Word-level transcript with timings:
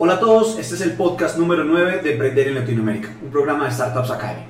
Hola 0.00 0.14
a 0.14 0.20
todos, 0.20 0.56
este 0.60 0.76
es 0.76 0.80
el 0.82 0.92
podcast 0.92 1.36
número 1.38 1.64
9 1.64 2.02
de 2.04 2.12
Emprender 2.12 2.46
en 2.46 2.54
Latinoamérica, 2.54 3.08
un 3.20 3.32
programa 3.32 3.64
de 3.64 3.72
Startups 3.72 4.12
Academy. 4.12 4.44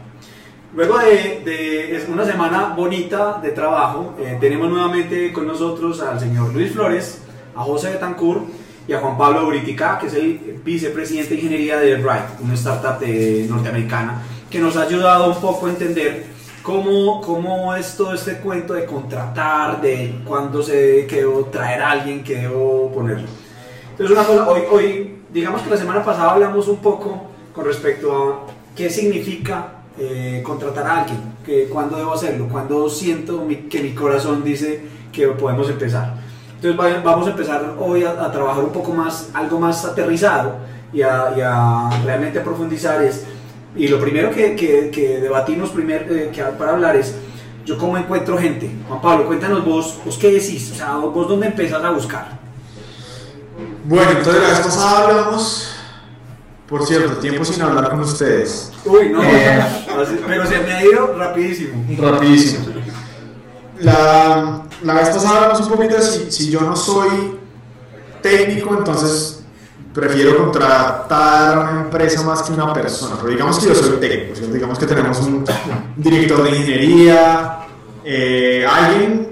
Luego 0.74 0.98
de, 0.98 1.40
de 1.42 2.04
una 2.12 2.26
semana 2.26 2.74
bonita 2.76 3.40
de 3.42 3.52
trabajo, 3.52 4.14
eh, 4.20 4.36
tenemos 4.38 4.68
nuevamente 4.68 5.32
con 5.32 5.46
nosotros 5.46 6.02
al 6.02 6.20
señor 6.20 6.52
Luis 6.52 6.72
Flores, 6.72 7.22
a 7.56 7.62
José 7.62 7.92
Betancourt 7.92 8.42
y 8.86 8.92
a 8.92 9.00
Juan 9.00 9.16
Pablo 9.16 9.46
Uritica, 9.46 9.98
que 9.98 10.08
es 10.08 10.14
el 10.16 10.60
vicepresidente 10.62 11.30
de 11.30 11.36
ingeniería 11.36 11.78
de 11.78 11.94
Wright, 11.96 12.40
una 12.42 12.52
startup 12.52 12.98
de, 12.98 13.46
norteamericana, 13.48 14.20
que 14.50 14.58
nos 14.58 14.76
ha 14.76 14.82
ayudado 14.82 15.32
un 15.32 15.40
poco 15.40 15.64
a 15.64 15.70
entender 15.70 16.26
cómo, 16.62 17.22
cómo 17.22 17.74
es 17.74 17.96
todo 17.96 18.12
este 18.12 18.36
cuento 18.36 18.74
de 18.74 18.84
contratar, 18.84 19.80
de 19.80 20.20
cuándo 20.26 20.62
se 20.62 21.06
debo 21.06 21.46
traer 21.46 21.80
a 21.80 21.92
alguien, 21.92 22.22
que 22.22 22.36
debo 22.36 22.92
ponerlo. 22.92 23.28
Entonces, 23.92 24.14
una 24.14 24.26
cosa, 24.26 24.48
hoy, 24.50 24.62
hoy 24.70 25.17
digamos 25.32 25.62
que 25.62 25.70
la 25.70 25.76
semana 25.76 26.04
pasada 26.04 26.32
hablamos 26.32 26.68
un 26.68 26.78
poco 26.78 27.22
con 27.54 27.64
respecto 27.64 28.12
a 28.12 28.46
qué 28.76 28.88
significa 28.88 29.72
eh, 29.98 30.42
contratar 30.44 30.86
a 30.86 31.00
alguien, 31.00 31.18
que 31.44 31.64
cuándo 31.64 31.96
debo 31.96 32.12
hacerlo, 32.14 32.48
cuándo 32.48 32.88
siento 32.88 33.46
que 33.68 33.82
mi 33.82 33.90
corazón 33.94 34.44
dice 34.44 34.80
que 35.12 35.26
podemos 35.28 35.68
empezar. 35.68 36.14
Entonces 36.54 37.02
vamos 37.04 37.26
a 37.26 37.30
empezar 37.30 37.76
hoy 37.78 38.04
a, 38.04 38.30
trabajar 38.30 38.64
un 38.64 38.72
poco 38.72 38.92
más, 38.92 39.30
algo 39.34 39.60
más 39.60 39.84
aterrizado 39.84 40.56
y 40.92 41.02
a, 41.02 41.90
realmente 42.04 42.40
profundizar 42.40 43.02
es, 43.02 43.24
y 43.76 43.88
lo 43.88 44.00
primero 44.00 44.30
que, 44.30 44.56
que, 44.56 45.18
debatimos 45.20 45.70
primer, 45.70 46.06
eh, 46.10 46.30
que 46.32 46.42
para 46.42 46.72
hablar 46.72 46.96
es, 46.96 47.16
yo 47.64 47.76
cómo 47.76 47.98
encuentro 47.98 48.38
gente. 48.38 48.70
Juan 48.88 49.00
Pablo, 49.00 49.26
cuéntanos 49.26 49.64
vos, 49.64 49.98
vos 50.04 50.16
qué 50.16 50.30
decís, 50.30 50.72
o 50.72 50.74
sea, 50.74 50.96
vos 50.96 51.28
dónde 51.28 51.48
empezás 51.48 51.84
a 51.84 51.90
buscar. 51.90 52.38
Bueno, 53.88 54.10
entonces 54.10 54.42
la 54.42 54.48
vez 54.50 54.58
pasada 54.58 54.98
hablamos, 54.98 55.70
por 56.68 56.84
cierto, 56.84 57.16
tiempo 57.20 57.42
sin 57.42 57.62
hablar 57.62 57.88
con 57.88 58.00
ustedes. 58.00 58.70
Uy, 58.84 59.08
no, 59.08 59.22
eh, 59.24 59.64
pero 60.26 60.46
se 60.46 60.58
me 60.58 60.74
ha 60.74 60.84
ido 60.84 61.14
rapidísimo. 61.16 61.86
Rapidísimo. 61.98 62.66
La, 63.80 64.60
la 64.82 64.92
vez 64.92 65.08
pasada 65.08 65.36
hablamos 65.36 65.60
un 65.60 65.68
poquito 65.68 65.94
de 65.94 66.02
si, 66.02 66.30
si 66.30 66.50
yo 66.50 66.60
no 66.60 66.76
soy 66.76 67.38
técnico, 68.20 68.76
entonces 68.76 69.42
prefiero 69.94 70.36
contratar 70.36 71.56
a 71.56 71.60
una 71.62 71.80
empresa 71.80 72.22
más 72.24 72.42
que 72.42 72.52
una 72.52 72.70
persona. 72.74 73.16
Pero 73.16 73.30
digamos 73.30 73.58
que 73.58 73.68
yo 73.68 73.74
soy 73.74 73.96
técnico, 73.96 74.38
digamos 74.52 74.78
que 74.78 74.84
tenemos 74.84 75.18
un 75.20 75.46
director 75.96 76.42
de 76.42 76.50
ingeniería, 76.50 77.60
eh, 78.04 78.66
alguien 78.70 79.28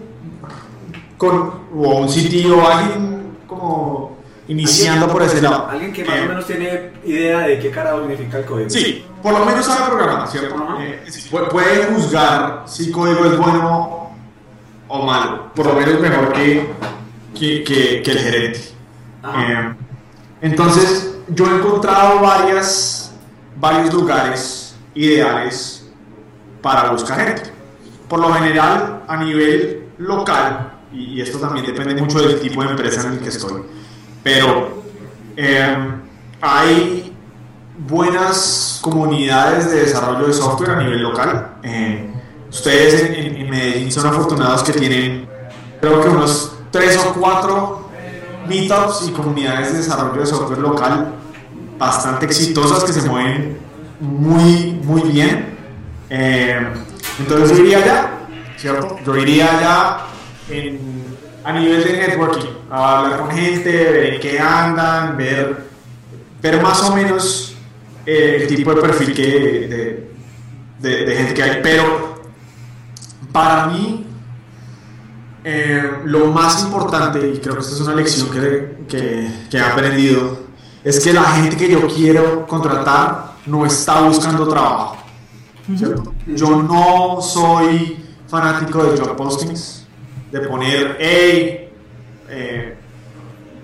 con, 1.19 1.53
o 1.77 1.99
un 1.99 2.09
sitio, 2.09 2.67
alguien 2.67 3.37
como 3.47 4.16
iniciando 4.49 5.09
por 5.09 5.23
ese 5.23 5.43
lado. 5.43 5.69
Alguien 5.71 5.93
que 5.93 6.05
más 6.05 6.21
o 6.21 6.27
menos 6.27 6.47
tiene 6.47 6.93
idea 7.05 7.41
de 7.41 7.59
qué 7.59 7.71
cara 7.71 7.97
significa 7.99 8.39
el 8.39 8.45
código. 8.45 8.71
Sí, 8.71 9.05
por 9.23 9.33
lo 9.33 9.45
menos 9.45 9.67
sabe 9.67 9.87
programar, 9.87 10.29
¿cierto? 10.29 10.55
Eh, 10.81 11.05
puede 11.51 11.87
juzgar 11.87 12.63
si 12.67 12.91
código 12.91 13.25
es 13.25 13.37
bueno 13.37 14.11
o 14.89 15.03
malo, 15.05 15.51
por 15.55 15.67
lo 15.67 15.75
menos 15.75 16.01
mejor 16.01 16.33
que, 16.33 16.71
que, 17.35 17.65
que, 18.03 18.11
el 18.11 18.19
gerente. 18.19 18.61
Eh, 19.25 19.75
entonces, 20.43 21.17
yo 21.29 21.47
he 21.47 21.59
encontrado 21.59 22.21
varias, 22.21 23.13
varios 23.57 23.93
lugares 23.93 24.77
ideales 24.95 25.89
para 26.63 26.91
buscar 26.91 27.19
gente. 27.19 27.43
Por 28.09 28.21
lo 28.21 28.33
general, 28.33 29.03
a 29.09 29.17
nivel 29.17 29.89
local, 29.99 30.73
y 30.93 31.21
esto 31.21 31.39
también 31.39 31.67
depende 31.67 32.01
mucho 32.01 32.21
del 32.21 32.41
tipo 32.41 32.63
de 32.63 32.71
empresa 32.71 33.09
en 33.09 33.15
el 33.15 33.19
que 33.19 33.29
estoy 33.31 33.63
pero 34.27 34.83
em, 35.37 36.01
hay 36.41 37.15
buenas 37.79 38.81
comunidades 38.83 39.71
de 39.71 39.83
desarrollo 39.83 40.27
de 40.27 40.33
software 40.33 40.71
a 40.71 40.83
nivel 40.83 41.01
local. 41.01 41.59
Eh, 41.63 42.11
ustedes 42.51 43.05
en, 43.05 43.49
Medellín 43.49 43.93
son 43.93 44.09
afortunados 44.09 44.65
que 44.65 44.73
tienen, 44.73 45.29
creo 45.81 46.01
que 46.01 46.09
unos 46.09 46.57
tres 46.73 46.99
o 47.07 47.15
cuatro 47.15 47.89
meetups 48.49 49.07
y 49.07 49.13
comunidades 49.13 49.71
de 49.71 49.79
desarrollo 49.79 50.21
de 50.21 50.27
software 50.27 50.59
local 50.59 51.15
bastante 51.79 52.27
exitosas 52.27 52.83
que 52.83 52.93
se 52.93 53.09
mueven 53.09 53.57
muy, 54.01 54.73
muy 54.83 55.03
bien. 55.03 55.57
Eh, 56.11 56.67
entonces 57.21 57.57
yo 57.57 57.63
iría 57.63 57.79
allá, 57.79 58.11
¿cierto? 58.57 58.99
Yo 59.07 59.17
iría 59.17 59.57
allá 59.57 59.99
a 61.47 61.53
nivel 61.53 61.85
de 61.85 61.93
networking 61.93 62.57
a 62.69 62.99
hablar 62.99 63.21
con 63.21 63.31
gente, 63.31 63.71
ver 63.71 64.15
en 64.15 64.21
qué 64.21 64.41
andan, 64.41 65.17
ver, 65.17 65.69
ver 66.43 66.61
más 66.61 66.83
o 66.83 66.93
menos 66.93 67.55
eh, 68.05 68.39
el 68.41 68.49
tipo 68.49 68.75
de 68.75 68.83
perfil 68.83 69.15
que, 69.15 70.11
de, 70.81 71.05
de, 71.07 71.17
gente 71.17 71.35
que 71.35 71.43
hay. 71.45 71.61
Pero 71.63 72.21
para 73.31 73.67
mí, 73.69 74.05
eh, 75.45 75.89
lo 76.05 76.33
más 76.33 76.65
importante, 76.65 77.21
y 77.21 77.39
creo 77.39 77.55
que 77.55 77.61
esta 77.61 77.75
es 77.75 77.81
una 77.81 77.95
lección 77.95 78.29
que, 78.29 78.79
que, 78.89 79.31
que 79.49 79.57
he 79.57 79.61
aprendido, 79.61 80.47
es 80.83 80.99
que 80.99 81.13
la 81.13 81.23
gente 81.23 81.57
que 81.57 81.71
yo 81.71 81.87
quiero 81.87 82.45
contratar 82.49 83.35
no 83.47 83.65
está 83.65 84.01
buscando 84.01 84.49
trabajo. 84.49 84.97
Yo 86.27 86.61
no 86.63 87.21
soy 87.23 88.05
fanático 88.27 88.83
de 88.83 88.99
job 88.99 89.15
postings, 89.15 89.86
de 90.41 90.49
poner, 90.49 90.97
hey, 90.99 91.69
eh, 92.29 92.75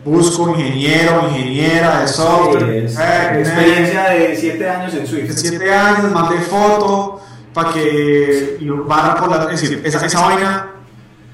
busco 0.04 0.48
ingeniero, 0.50 1.28
ingeniera 1.28 2.00
de 2.00 2.08
software. 2.08 2.62
Eh, 2.70 3.40
experiencia 3.40 4.04
de 4.10 4.36
7 4.36 4.70
años 4.70 4.94
en 4.94 5.06
Swift. 5.06 5.32
7 5.34 5.72
años, 5.72 6.12
mandé 6.12 6.38
foto 6.40 7.20
para 7.52 7.72
que 7.72 8.58
van 8.86 9.16
por 9.16 9.30
la. 9.30 9.52
Es 9.52 9.60
decir, 9.60 9.82
esa, 9.84 10.04
esa 10.04 10.20
vaina 10.22 10.70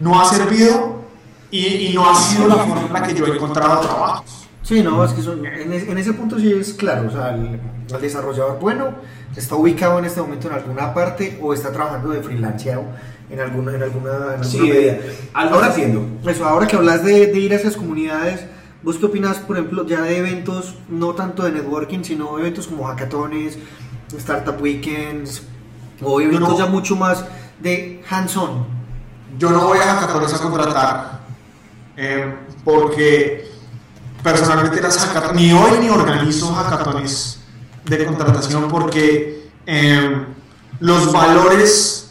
no 0.00 0.20
ha 0.20 0.24
servido 0.24 1.02
y, 1.50 1.66
y, 1.66 1.92
no 1.94 2.10
ha 2.10 2.14
sido 2.14 2.48
la 2.48 2.56
forma 2.56 2.86
en 2.86 2.92
la 2.92 3.02
que 3.02 3.14
yo 3.14 3.26
he 3.26 3.30
encontrado 3.30 3.80
trabajo. 3.80 4.24
Sí, 4.68 4.82
no, 4.82 5.02
es 5.02 5.12
que 5.12 5.22
en, 5.22 5.72
en, 5.72 5.96
ese 5.96 6.12
punto 6.12 6.38
sí 6.38 6.52
es 6.52 6.74
claro, 6.74 7.08
o 7.08 7.10
sea, 7.10 7.34
el, 7.34 7.58
desarrollador 8.02 8.58
bueno 8.60 8.96
está 9.34 9.54
ubicado 9.54 9.98
en 9.98 10.04
este 10.04 10.20
momento 10.20 10.48
en 10.48 10.52
alguna 10.56 10.92
parte 10.92 11.38
o 11.40 11.54
está 11.54 11.72
trabajando 11.72 12.10
de 12.10 12.22
freelanceado 12.22 12.84
en 13.30 13.40
alguna, 13.40 13.72
en 13.72 13.82
alguna, 13.82 14.44
sí, 14.44 14.60
medida. 14.60 14.98
Algo 15.32 15.54
ahora, 15.54 15.68
haciendo. 15.68 16.06
Eso, 16.30 16.44
ahora 16.44 16.66
que 16.66 16.76
hablas 16.76 17.02
de, 17.02 17.28
de, 17.28 17.40
ir 17.40 17.54
a 17.54 17.56
esas 17.56 17.78
comunidades, 17.78 18.44
¿vos 18.82 18.98
qué 18.98 19.06
opinas, 19.06 19.38
por 19.38 19.56
ejemplo, 19.56 19.86
ya 19.86 20.02
de 20.02 20.18
eventos, 20.18 20.74
no 20.90 21.14
tanto 21.14 21.44
de 21.44 21.52
networking, 21.52 22.02
sino 22.02 22.38
eventos 22.38 22.66
como 22.66 22.84
hackatones, 22.84 23.56
startup 24.18 24.60
weekends, 24.60 25.44
o 26.02 26.20
eventos 26.20 26.58
ya 26.58 26.66
mucho 26.66 26.94
más 26.94 27.24
de 27.58 28.02
hands-on? 28.06 28.66
Yo 29.38 29.48
no 29.48 29.66
voy 29.66 29.78
a 29.78 29.94
hackatones 29.94 30.34
a 30.34 30.38
contratar, 30.38 31.20
eh, 31.96 32.34
porque 32.64 33.57
personalmente 34.32 34.80
las 34.80 34.98
hackatones, 34.98 35.42
ni 35.42 35.52
hoy 35.52 35.78
ni 35.80 35.88
organizo 35.88 36.52
hackatones 36.54 37.40
de 37.84 38.04
contratación, 38.04 38.68
porque 38.68 39.50
eh, 39.66 40.26
los 40.80 41.12
valores 41.12 42.10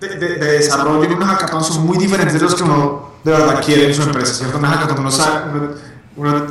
de, 0.00 0.08
de, 0.08 0.36
desarrollo 0.36 1.04
en 1.04 1.14
una 1.14 1.26
hackathon 1.26 1.64
son 1.64 1.86
muy 1.86 1.98
diferentes 1.98 2.34
de 2.34 2.40
los 2.40 2.54
que 2.54 2.62
uno 2.62 3.12
de 3.24 3.32
verdad 3.32 3.62
quiere 3.64 3.86
en 3.86 3.94
su 3.94 4.02
empresa, 4.02 4.34
¿cierto? 4.34 4.58
Una 4.58 4.68
hackathon 4.68 5.00
uno, 5.00 5.10
saca, 5.10 5.52
uno, 6.16 6.46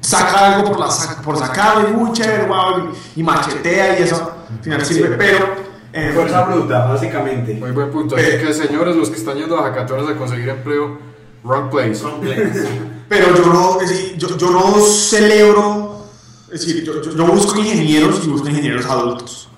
saca 0.00 0.54
algo 0.54 0.72
por, 0.72 0.80
la, 0.80 0.88
por 1.24 1.38
sacarlo 1.38 1.88
y 1.88 1.92
muy 1.92 2.12
chévere, 2.12 2.46
wow, 2.46 2.92
y, 3.16 3.22
machetea 3.22 3.98
y 3.98 4.02
eso 4.02 4.32
al 4.50 4.62
final 4.62 4.84
sirve, 4.84 5.16
pero... 5.16 5.72
Eh, 5.94 6.10
Fuerza 6.14 6.44
bruta, 6.44 6.86
básicamente. 6.86 7.52
Muy 7.52 7.70
buen 7.70 7.90
punto. 7.90 8.16
Así 8.16 8.38
que, 8.38 8.54
señores, 8.54 8.96
los 8.96 9.10
que 9.10 9.16
están 9.16 9.36
yendo 9.36 9.58
a 9.58 9.64
hackatones 9.64 10.08
a 10.08 10.16
conseguir 10.16 10.48
empleo, 10.48 10.98
wrong 11.44 11.68
place. 11.68 12.02
Wrong 12.02 12.20
place. 12.20 12.91
Pero 13.12 13.36
yo 13.36 13.44
no, 13.52 13.80
es 13.82 13.90
decir, 13.90 14.16
yo, 14.16 14.38
yo, 14.38 14.50
no 14.50 14.80
celebro, 14.80 16.06
es 16.50 16.64
decir, 16.64 16.82
yo, 16.82 17.02
yo, 17.02 17.26
busco 17.26 17.58
ingenieros 17.58 18.24
y 18.24 18.28
busco 18.28 18.48
ingenieros 18.48 18.86
adultos. 18.86 19.50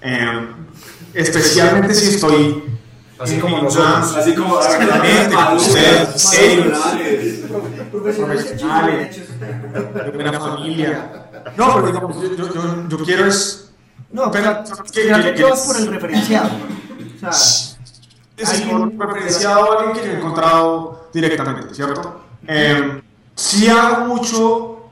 Eh, 0.00 0.48
especialmente 1.12 1.94
si 1.94 2.14
estoy 2.14 2.64
Así 3.18 3.38
como 3.38 3.62
nosotros. 3.62 4.16
Así 4.16 4.34
como 4.34 4.58
exactamente, 4.62 5.36
ustedes, 5.56 6.30
profesionales, 7.92 9.28
de 9.38 10.10
buena 10.10 10.40
familia. 10.40 11.28
No, 11.54 11.74
pero 11.74 11.86
digamos, 11.88 12.16
yo, 12.16 12.34
yo, 12.34 12.88
yo 12.88 12.98
quiero 13.04 13.26
es. 13.26 13.70
No, 14.10 14.30
pero 14.30 14.64
que, 14.90 15.34
que, 15.34 15.44
vas 15.44 15.60
por 15.66 15.76
el 15.76 15.86
referenciado. 15.88 16.48
O 16.48 17.30
sea, 17.30 17.30
es 18.38 18.60
por 18.62 19.06
referenciado 19.06 19.70
a 19.70 19.78
alguien 19.78 19.96
que 19.96 20.08
yo 20.08 20.14
he 20.14 20.16
encontrado 20.16 21.08
directamente, 21.12 21.74
¿cierto? 21.74 22.31
Eh, 22.46 23.02
sí 23.34 23.68
hago 23.68 24.06
mucho 24.06 24.90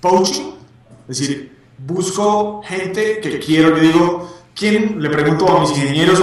poaching, 0.00 0.52
es 1.08 1.18
decir, 1.18 1.58
busco 1.78 2.62
gente 2.64 3.20
que 3.20 3.38
quiero, 3.38 3.76
yo 3.76 3.82
digo, 3.82 4.32
¿quién, 4.54 5.02
le 5.02 5.10
pregunto 5.10 5.48
a 5.48 5.60
mis 5.60 5.70
ingenieros 5.70 6.20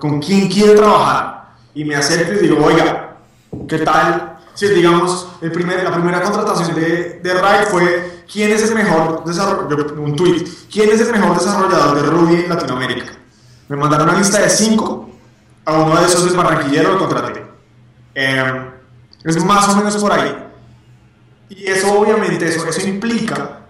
con 0.00 0.20
quién 0.20 0.48
quiere 0.48 0.74
trabajar? 0.74 1.54
Y 1.74 1.84
me 1.84 1.96
acerco 1.96 2.32
y 2.34 2.48
digo, 2.48 2.64
oiga, 2.64 3.16
¿qué 3.68 3.78
tal? 3.78 4.38
Si 4.54 4.66
digamos, 4.68 5.28
el 5.42 5.52
primer, 5.52 5.84
la 5.84 5.92
primera 5.92 6.22
contratación 6.22 6.74
de, 6.74 7.20
de 7.22 7.34
fue 7.70 8.24
¿quién 8.30 8.50
es 8.52 8.68
el 8.68 8.74
mejor 8.74 9.24
desarrollador? 9.24 9.98
Un 9.98 10.16
tweet. 10.16 10.44
¿Quién 10.72 10.90
es 10.90 11.00
el 11.00 11.12
mejor 11.12 11.38
desarrollador 11.38 11.96
de 12.00 12.08
Ruby 12.08 12.34
en 12.36 12.48
Latinoamérica? 12.48 13.12
Me 13.68 13.76
mandaron 13.76 14.08
una 14.08 14.18
lista 14.18 14.40
de 14.40 14.48
cinco. 14.48 15.10
A 15.64 15.74
uno 15.74 16.00
de 16.00 16.06
esos 16.06 16.24
del 16.24 16.36
barranquillero 16.36 16.92
lo 16.92 16.98
contraté. 16.98 17.44
Eh, 18.14 18.70
es 19.26 19.44
más 19.44 19.68
o 19.68 19.76
menos 19.76 19.96
por 19.96 20.12
ahí. 20.12 20.34
Y 21.48 21.66
eso 21.66 21.98
obviamente, 21.98 22.48
eso, 22.48 22.68
eso 22.68 22.88
implica 22.88 23.60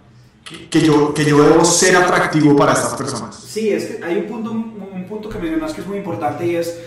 que, 0.70 0.81
yo, 0.81 1.12
que 1.12 1.25
yo 1.25 1.43
debo 1.43 1.64
ser 1.64 1.97
atractivo 1.97 2.55
para 2.56 2.73
estas 2.73 2.94
personas. 2.94 3.35
Sí, 3.37 3.70
es 3.70 3.87
que 3.87 4.05
hay 4.05 4.17
un 4.19 4.26
punto, 4.26 4.50
un, 4.53 5.05
punto 5.08 5.29
que 5.29 5.38
mencionas 5.38 5.73
que 5.73 5.81
es 5.81 5.87
muy 5.87 5.99
importante 5.99 6.47
y 6.47 6.56
es 6.56 6.79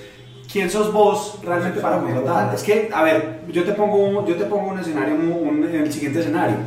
quién 0.51 0.69
sos 0.69 0.91
vos 0.91 1.39
realmente 1.43 1.79
para 1.79 1.99
contratar. 1.99 2.53
Es 2.53 2.63
que, 2.63 2.89
a 2.93 3.03
ver, 3.03 3.41
yo 3.49 3.63
te 3.63 3.73
pongo, 3.73 4.25
yo 4.25 4.35
te 4.35 4.45
pongo 4.45 4.71
un 4.71 4.79
escenario, 4.79 5.15
un, 5.15 5.63
el 5.63 5.91
siguiente 5.91 6.19
escenario. 6.19 6.57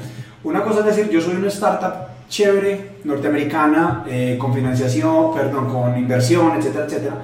Una 0.45 0.63
cosa 0.63 0.81
es 0.81 0.87
decir, 0.87 1.11
yo 1.11 1.21
soy 1.21 1.37
una 1.37 1.49
startup 1.49 2.09
chévere, 2.29 2.99
norteamericana, 3.05 4.05
eh, 4.09 4.37
con 4.41 4.55
financiación, 4.55 5.35
perdón, 5.35 5.69
con 5.71 5.99
inversión, 5.99 6.57
etcétera, 6.57 6.87
etcétera. 6.87 7.15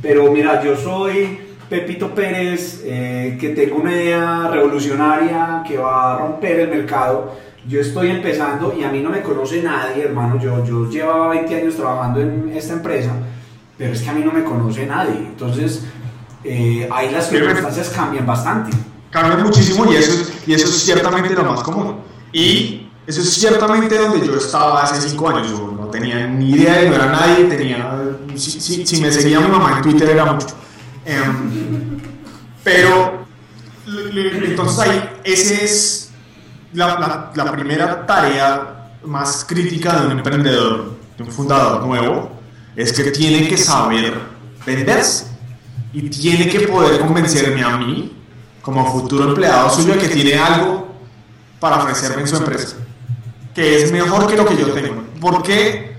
Pero 0.00 0.30
mira, 0.32 0.62
yo 0.62 0.76
soy 0.76 1.38
Pepito 1.72 2.14
Pérez, 2.14 2.82
eh, 2.84 3.38
que 3.40 3.48
tengo 3.48 3.76
una 3.76 3.92
idea 3.92 4.46
revolucionaria 4.48 5.64
que 5.66 5.78
va 5.78 6.12
a 6.12 6.18
romper 6.18 6.60
el 6.60 6.68
mercado. 6.68 7.34
Yo 7.66 7.80
estoy 7.80 8.10
empezando 8.10 8.74
y 8.78 8.84
a 8.84 8.90
mí 8.90 9.00
no 9.00 9.08
me 9.08 9.22
conoce 9.22 9.62
nadie, 9.62 10.04
hermano. 10.04 10.38
Yo, 10.38 10.62
yo 10.66 10.90
llevaba 10.90 11.28
20 11.28 11.62
años 11.62 11.76
trabajando 11.76 12.20
en 12.20 12.52
esta 12.54 12.74
empresa, 12.74 13.12
pero 13.78 13.94
es 13.94 14.02
que 14.02 14.10
a 14.10 14.12
mí 14.12 14.22
no 14.22 14.32
me 14.32 14.44
conoce 14.44 14.84
nadie. 14.84 15.16
Entonces, 15.16 15.84
eh, 16.44 16.86
ahí 16.92 17.10
las 17.10 17.30
circunstancias 17.30 17.88
cambian 17.88 18.26
bastante. 18.26 18.76
Cambian 19.08 19.42
muchísimo 19.42 19.90
y 19.90 19.96
eso, 19.96 20.30
y 20.46 20.52
eso 20.52 20.66
es 20.66 20.74
ciertamente 20.74 21.32
lo 21.32 21.44
más 21.44 21.62
común. 21.62 22.00
Y 22.34 22.86
eso 23.06 23.22
es 23.22 23.32
ciertamente 23.32 23.96
donde 23.96 24.26
yo 24.26 24.36
estaba 24.36 24.82
hace 24.82 25.08
5 25.08 25.28
años. 25.30 25.48
Yo 25.48 25.74
no 25.74 25.86
tenía 25.86 26.26
ni 26.26 26.50
idea 26.50 26.82
de 26.82 26.90
no 26.90 26.96
era 26.96 27.06
nadie. 27.06 27.44
Tenía, 27.46 27.98
si, 28.34 28.60
si, 28.60 28.86
si 28.86 29.00
me 29.00 29.10
seguía 29.10 29.40
mi 29.40 29.48
mamá 29.48 29.78
en 29.78 29.82
Twitter 29.84 30.10
era 30.10 30.34
mucho. 30.34 30.48
Em, 31.04 31.61
pero, 32.64 33.26
entonces 33.86 34.78
ahí, 34.78 35.10
esa 35.24 35.54
es 35.54 36.10
la, 36.72 37.52
primera 37.52 38.06
tarea 38.06 38.90
más 39.04 39.44
crítica 39.44 40.00
de 40.00 40.06
un 40.06 40.12
emprendedor, 40.12 40.96
de 41.18 41.24
un 41.24 41.32
fundador 41.32 41.84
nuevo, 41.84 42.30
es 42.76 42.92
que 42.92 43.10
tiene 43.10 43.48
que 43.48 43.58
saber 43.58 44.14
venderse 44.64 45.26
y 45.92 46.08
tiene 46.08 46.48
que 46.48 46.60
poder 46.68 47.00
convencerme 47.00 47.62
a 47.62 47.76
mí, 47.76 48.16
como 48.62 48.90
futuro 48.92 49.28
empleado 49.28 49.68
suyo, 49.70 49.98
que 49.98 50.08
tiene 50.08 50.34
algo 50.34 50.88
para 51.58 51.78
ofrecerme 51.78 52.22
en 52.22 52.28
su 52.28 52.36
empresa, 52.36 52.76
que 53.54 53.82
es 53.82 53.92
mejor 53.92 54.26
que 54.26 54.36
lo 54.36 54.46
que 54.46 54.56
yo 54.56 54.72
tengo. 54.72 55.02
¿Por 55.20 55.42
qué, 55.42 55.96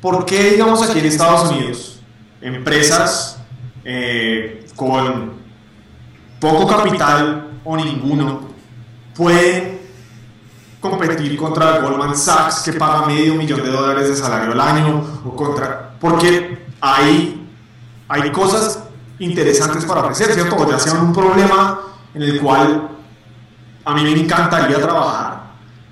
¿Por 0.00 0.24
qué 0.24 0.52
digamos, 0.52 0.82
aquí 0.82 1.00
en 1.00 1.06
Estados 1.06 1.50
Unidos, 1.50 2.00
empresas 2.40 3.38
eh, 3.84 4.66
con 4.76 5.43
poco 6.44 6.66
capital 6.66 7.52
o 7.64 7.74
ninguno 7.74 8.40
pueden 9.16 9.80
competir 10.78 11.36
contra 11.38 11.78
Goldman 11.78 12.14
Sachs 12.14 12.62
que 12.64 12.74
paga 12.74 13.06
medio 13.06 13.34
millón 13.34 13.62
de 13.62 13.70
dólares 13.70 14.10
de 14.10 14.16
salario 14.16 14.52
al 14.52 14.60
año 14.60 15.02
o 15.24 15.34
contra 15.34 15.92
porque 15.98 16.66
hay, 16.82 17.48
hay 18.08 18.30
cosas 18.30 18.80
interesantes 19.20 19.86
para 19.86 20.02
ofrecer, 20.02 20.34
¿cierto? 20.34 20.70
Ya 20.70 20.78
sea 20.78 21.00
un 21.00 21.14
problema 21.14 21.80
en 22.12 22.22
el 22.22 22.38
cual 22.40 22.90
a 23.86 23.94
mí 23.94 24.02
me 24.02 24.10
encantaría 24.10 24.78
trabajar. 24.78 25.44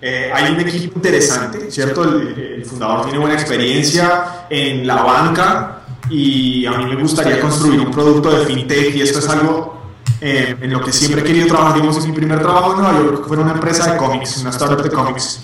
Eh, 0.02 0.30
hay 0.34 0.52
un 0.52 0.60
equipo 0.60 0.96
interesante, 0.96 1.70
¿cierto? 1.70 2.04
el, 2.04 2.64
fundador 2.66 3.04
tiene 3.04 3.18
buena 3.18 3.34
experiencia 3.34 4.46
en 4.50 4.86
la 4.86 5.02
banca, 5.02 5.78
y 6.10 6.66
a 6.66 6.72
mí 6.72 6.84
me 6.84 6.96
gustaría 6.96 7.40
construir 7.40 7.80
un 7.80 7.90
producto 7.90 8.30
de 8.30 8.44
fintech 8.44 8.94
y 8.96 9.02
esto 9.02 9.20
es 9.20 9.28
algo 9.28 9.81
eh, 10.24 10.56
en 10.60 10.72
lo 10.72 10.80
que 10.80 10.92
siempre 10.92 11.20
he 11.20 11.24
querido 11.24 11.48
trabajar. 11.48 11.74
Digamos, 11.74 12.06
mi 12.06 12.12
primer 12.12 12.40
trabajo 12.40 12.74
en 12.74 12.78
Nueva 12.80 12.96
York 12.96 13.24
fue 13.26 13.36
en 13.36 13.42
una 13.42 13.52
empresa 13.54 13.90
de 13.90 13.98
cómics, 13.98 14.38
una 14.38 14.50
startup 14.50 14.80
de 14.80 14.90
cómics. 14.90 15.40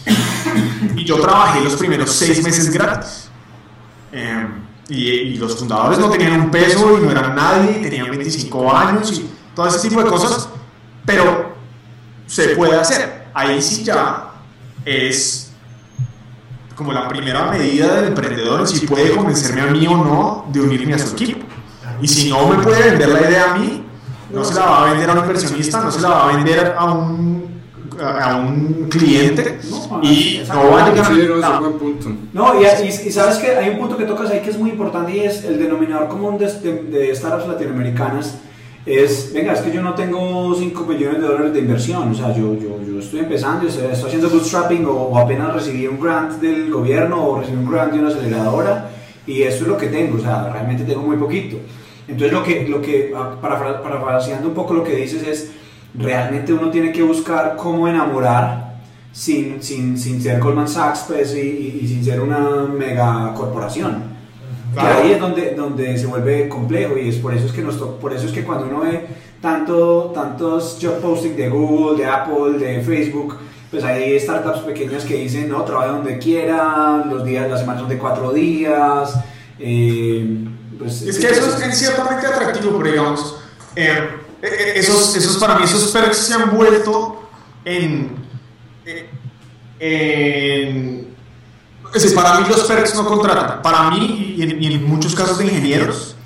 Y 0.94 1.04
yo 1.04 1.20
trabajé 1.20 1.60
los 1.62 1.74
primeros 1.74 2.12
seis 2.12 2.40
meses 2.44 2.70
gratis. 2.72 3.28
Eh, 4.12 4.46
y, 4.88 5.08
y, 5.08 5.36
los 5.36 5.56
fundadores 5.56 5.98
no 5.98 6.08
tenían 6.08 6.40
un 6.40 6.50
peso 6.52 6.96
y 6.96 7.04
no 7.04 7.10
eran 7.10 7.34
nadie, 7.34 7.74
tenían 7.82 8.08
25 8.08 8.74
años 8.74 9.12
y 9.12 9.28
todo 9.52 9.66
ese 9.66 9.88
tipo 9.88 10.00
de 10.00 10.08
cosas. 10.08 10.48
Pero 11.04 11.56
se 12.28 12.50
puede 12.50 12.78
hacer. 12.78 13.26
Ahí 13.34 13.60
sí 13.60 13.82
ya 13.82 14.30
es 14.84 15.50
como 16.76 16.92
la 16.92 17.08
primera 17.08 17.50
medida 17.50 17.96
del 17.96 18.04
emprendedor 18.10 18.68
si 18.68 18.86
puede 18.86 19.10
convencerme 19.10 19.62
a 19.62 19.66
mí 19.66 19.88
o 19.88 19.96
no 19.96 20.46
de 20.52 20.60
unirme 20.60 20.94
a 20.94 20.98
su 21.00 21.14
equipo. 21.14 21.44
Y 22.00 22.06
si 22.06 22.30
no 22.30 22.46
me 22.46 22.62
puede 22.62 22.90
vender 22.90 23.08
la 23.08 23.20
idea 23.28 23.52
a 23.52 23.56
mí, 23.56 23.87
no 24.30 24.44
se 24.44 24.54
la 24.54 24.66
va 24.66 24.82
a 24.82 24.90
vender 24.90 25.10
a 25.10 25.12
un 25.12 25.18
inversionista, 25.18 25.80
no 25.80 25.90
se 25.90 26.00
la 26.00 26.08
va 26.08 26.28
a 26.28 26.36
vender 26.36 26.74
a 26.76 26.92
un, 26.92 27.62
a 28.00 28.36
un 28.36 28.88
cliente 28.90 29.58
y 30.02 30.40
no 30.48 30.70
va 30.70 30.86
a 30.86 30.90
llegar 30.90 31.44
a 31.44 31.60
No, 32.32 32.60
y, 32.60 32.64
y, 32.86 33.12
sabes 33.12 33.38
que 33.38 33.50
hay 33.56 33.70
un 33.70 33.78
punto 33.78 33.96
que 33.96 34.04
tocas 34.04 34.30
ahí 34.30 34.40
que 34.40 34.50
es 34.50 34.58
muy 34.58 34.70
importante 34.70 35.16
y 35.16 35.20
es 35.20 35.44
el 35.44 35.58
denominador 35.58 36.08
común 36.08 36.38
de, 36.38 36.46
de, 36.46 36.82
de 36.84 37.14
startups 37.14 37.48
latinoamericanas 37.48 38.34
es, 38.88 39.32
venga, 39.34 39.52
es 39.52 39.60
que 39.60 39.70
yo 39.70 39.82
no 39.82 39.94
tengo 39.94 40.54
5 40.54 40.86
millones 40.86 41.20
de 41.20 41.26
dólares 41.26 41.52
de 41.52 41.58
inversión, 41.58 42.10
o 42.10 42.14
sea, 42.14 42.34
yo, 42.34 42.54
yo, 42.54 42.80
yo 42.82 42.98
estoy 42.98 43.20
empezando, 43.20 43.66
estoy, 43.66 43.86
estoy 43.86 44.06
haciendo 44.06 44.30
bootstrapping 44.30 44.86
o, 44.86 44.92
o, 44.92 45.18
apenas 45.18 45.52
recibí 45.52 45.86
un 45.86 46.00
grant 46.00 46.40
del 46.40 46.70
gobierno 46.70 47.22
o 47.22 47.40
recibí 47.40 47.58
un 47.58 47.70
grant 47.70 47.92
de 47.92 47.98
una 47.98 48.08
aceleradora 48.08 48.90
y 49.26 49.42
eso 49.42 49.64
es 49.64 49.68
lo 49.68 49.76
que 49.76 49.88
tengo, 49.88 50.16
o 50.16 50.20
sea, 50.20 50.50
realmente 50.50 50.84
tengo 50.84 51.02
muy 51.02 51.16
poquito. 51.16 51.58
Entonces, 52.08 52.32
lo 52.32 52.42
que, 52.42 52.66
lo 52.66 52.80
que 52.80 53.12
para, 53.40 53.82
parafraseando 53.82 54.48
un 54.48 54.54
poco 54.54 54.74
lo 54.74 54.82
que 54.82 54.96
dices 54.96 55.26
es, 55.26 55.52
realmente 55.94 56.52
uno 56.52 56.70
tiene 56.70 56.90
que 56.90 57.02
buscar 57.02 57.56
cómo 57.56 57.86
enamorar 57.86 58.78
sin, 59.12 59.62
sin, 59.62 59.98
sin 59.98 60.20
ser 60.20 60.40
Goldman 60.40 60.68
Sachs 60.68 61.04
pues, 61.06 61.34
y, 61.34 61.80
y 61.82 61.88
sin 61.88 62.04
ser 62.04 62.20
una 62.20 62.66
mega 62.66 63.32
corporación. 63.34 64.16
Y 64.74 64.78
ahí 64.78 65.12
es 65.12 65.20
donde, 65.20 65.54
donde 65.54 65.98
se 65.98 66.06
vuelve 66.06 66.48
complejo 66.48 66.96
y 66.96 67.08
es 67.08 67.16
por 67.16 67.34
eso 67.34 67.46
es 67.46 67.52
que, 67.52 67.62
nos 67.62 67.76
por 67.76 68.12
eso 68.12 68.26
es 68.26 68.32
que 68.32 68.44
cuando 68.44 68.66
uno 68.66 68.80
ve 68.80 69.06
tanto, 69.40 70.12
tantos 70.14 70.78
job 70.80 71.00
posting 71.00 71.36
de 71.36 71.48
Google, 71.48 71.98
de 71.98 72.06
Apple, 72.06 72.58
de 72.58 72.80
Facebook, 72.82 73.36
pues 73.70 73.82
hay 73.84 74.18
startups 74.18 74.60
pequeñas 74.60 75.04
que 75.04 75.16
dicen, 75.16 75.48
no, 75.48 75.62
trabaja 75.62 75.92
donde 75.92 76.18
quiera, 76.18 77.04
los 77.08 77.24
días, 77.24 77.50
las 77.50 77.60
semanas 77.60 77.82
son 77.82 77.90
de 77.90 77.98
cuatro 77.98 78.32
días. 78.32 79.18
Eh, 79.58 80.44
pues, 80.78 81.02
es 81.02 81.18
que 81.18 81.26
eso 81.26 81.56
es 81.58 81.78
ciertamente 81.78 82.26
atractivo, 82.26 82.78
pero 82.78 82.90
digamos, 82.90 83.36
eh, 83.76 84.08
eh, 84.42 84.72
esos, 84.76 85.16
esos, 85.16 85.36
para 85.36 85.58
mí 85.58 85.64
esos 85.64 85.90
perks 85.90 86.16
se 86.16 86.34
han 86.34 86.56
vuelto 86.56 87.28
en, 87.64 88.16
en 89.80 91.08
es 91.94 92.12
para 92.12 92.40
mí 92.40 92.46
los 92.48 92.64
perks 92.64 92.94
no 92.94 93.04
contratan. 93.04 93.62
Para 93.62 93.90
mí, 93.90 94.34
y 94.36 94.66
en, 94.66 94.84
muchos 94.84 95.14
casos 95.14 95.38
de 95.38 95.46
ingenieros, 95.46 96.16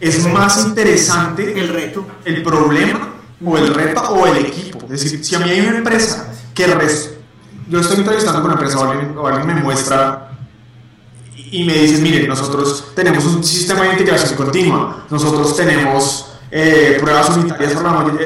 es 0.00 0.26
más 0.26 0.64
interesante 0.64 1.58
el 1.58 1.68
reto, 1.68 2.06
el 2.24 2.42
problema, 2.42 3.14
o 3.44 3.56
el 3.56 3.72
reto, 3.72 4.00
o 4.02 4.26
el 4.26 4.46
equipo. 4.46 4.78
Es 4.84 5.02
decir, 5.02 5.24
si 5.24 5.34
a 5.34 5.38
mí 5.40 5.50
hay 5.50 5.60
una 5.60 5.78
empresa 5.78 6.32
que 6.54 6.66
yo 7.68 7.80
estoy 7.80 7.98
entrevistando 7.98 8.40
con 8.40 8.52
una 8.52 8.60
empresa 8.60 8.78
o 8.78 9.26
alguien, 9.26 9.46
me 9.46 9.62
muestra 9.62 10.25
y 11.50 11.64
me 11.64 11.74
dicen, 11.74 12.02
miren, 12.02 12.28
nosotros 12.28 12.92
tenemos 12.94 13.24
un 13.24 13.42
sistema 13.44 13.82
de 13.82 13.92
integración 13.92 14.34
continua, 14.34 15.04
nosotros 15.08 15.56
tenemos 15.56 16.26
eh, 16.50 16.96
pruebas 17.00 17.28
unitarias 17.36 17.72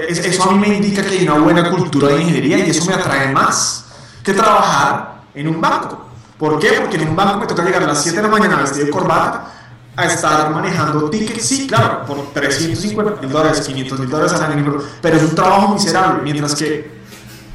Eso 0.08 0.44
a 0.44 0.52
mí 0.52 0.58
me 0.58 0.76
indica 0.76 1.02
que 1.02 1.10
hay 1.10 1.22
una 1.26 1.38
buena 1.38 1.70
cultura 1.70 2.08
de 2.08 2.22
ingeniería 2.22 2.58
y 2.58 2.70
eso 2.70 2.84
me 2.86 2.94
atrae 2.94 3.32
más 3.32 3.86
que 4.22 4.32
trabajar 4.32 5.22
en 5.34 5.48
un 5.48 5.60
banco. 5.60 6.06
¿Por 6.38 6.58
qué? 6.58 6.68
Porque 6.80 6.96
en 6.96 7.08
un 7.08 7.16
banco 7.16 7.38
me 7.38 7.46
toca 7.46 7.62
llegar 7.62 7.82
a 7.82 7.86
las 7.86 8.02
7 8.02 8.16
de 8.16 8.22
la 8.22 8.28
mañana 8.28 8.56
vestido 8.56 8.86
de 8.86 8.90
corbata 8.90 9.52
a 9.96 10.06
estar 10.06 10.50
manejando 10.50 11.10
tickets, 11.10 11.44
sí, 11.44 11.66
claro, 11.66 12.06
por 12.06 12.32
350 12.32 13.20
mil 13.20 13.30
dólares, 13.30 13.60
500 13.60 14.00
mil 14.00 14.08
dólares 14.08 14.32
al 14.32 14.52
año, 14.52 14.78
pero 15.02 15.16
es 15.16 15.22
un 15.22 15.34
trabajo 15.34 15.74
miserable, 15.74 16.22
mientras 16.22 16.54
que... 16.54 16.99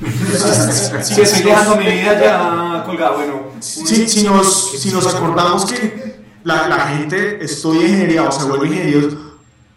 si 1.04 1.22
estoy 1.22 1.44
dejando 1.44 1.75
mi 1.78 1.86
vida 1.86 2.20
ya 2.20 2.84
colgada, 2.86 3.12
bueno... 3.12 3.46
Si, 3.60 4.08
si, 4.08 4.24
nos, 4.24 4.80
si 4.80 4.92
nos 4.92 5.14
acordamos 5.14 5.66
que 5.66 6.24
la, 6.44 6.68
la 6.68 6.80
gente 6.88 7.44
estudia 7.44 7.88
ingeniería 7.88 8.24
o 8.24 8.32
se 8.32 8.46
vuelve 8.46 8.68
ingenieros 8.68 9.14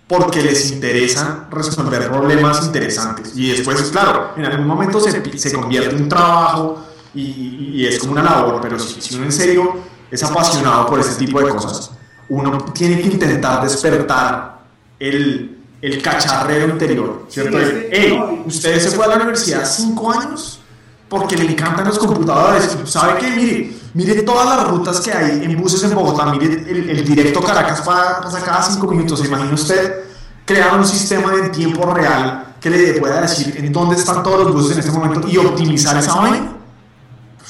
porque 0.08 0.42
les 0.42 0.72
interesa 0.72 1.46
resolver 1.50 2.10
problemas 2.10 2.64
interesantes. 2.64 3.32
Y 3.36 3.50
después, 3.50 3.80
claro, 3.90 4.32
en 4.36 4.46
algún 4.46 4.66
momento 4.66 4.98
se, 5.00 5.38
se 5.38 5.52
convierte 5.52 5.94
en 5.94 6.02
un 6.02 6.08
trabajo 6.08 6.82
y, 7.14 7.86
es 7.86 7.98
como 7.98 8.12
una 8.12 8.22
labor, 8.22 8.60
pero 8.60 8.78
si, 8.78 9.14
uno 9.14 9.24
en 9.24 9.32
serio 9.32 9.76
es 10.10 10.22
apasionado 10.22 10.86
por 10.86 11.00
ese 11.00 11.14
tipo 11.18 11.40
de 11.40 11.50
cosas, 11.50 11.90
uno 12.30 12.58
tiene 12.72 13.00
que 13.00 13.08
intentar 13.08 13.62
despertar 13.62 14.60
el, 14.98 15.57
el 15.80 16.02
cacharrero 16.02 16.68
interior, 16.72 17.26
¿cierto? 17.28 17.58
hey, 17.90 18.42
usted 18.46 18.80
se 18.80 18.90
fue 18.90 19.04
a 19.04 19.08
la 19.08 19.16
universidad 19.16 19.64
cinco 19.64 20.10
años 20.10 20.60
porque 21.08 21.36
le 21.36 21.50
encantan 21.50 21.86
los 21.86 21.98
computadores. 21.98 22.76
¿Sabe 22.84 23.18
qué? 23.20 23.30
Mire, 23.30 23.72
mire 23.94 24.22
todas 24.22 24.46
las 24.46 24.68
rutas 24.68 25.00
que 25.00 25.12
hay 25.12 25.44
en 25.44 25.60
buses 25.60 25.82
en 25.84 25.94
Bogotá. 25.94 26.26
Mire 26.26 26.46
el, 26.68 27.04
directo 27.04 27.40
Caracas 27.40 27.80
pasa 27.82 28.40
cada 28.44 28.62
cinco 28.62 28.88
minutos. 28.88 29.20
¿Se 29.20 29.26
imagina 29.26 29.54
usted 29.54 30.04
crear 30.44 30.76
un 30.76 30.84
sistema 30.84 31.32
de 31.34 31.48
tiempo 31.50 31.86
real 31.92 32.56
que 32.60 32.70
le 32.70 32.94
pueda 32.94 33.20
decir 33.20 33.54
en 33.56 33.72
dónde 33.72 33.96
están 33.96 34.22
todos 34.22 34.44
los 34.44 34.52
buses 34.52 34.72
en 34.72 34.78
este 34.80 34.90
momento 34.90 35.28
y 35.28 35.38
optimizar 35.38 35.96
esa 35.96 36.14
vaina? 36.16 36.52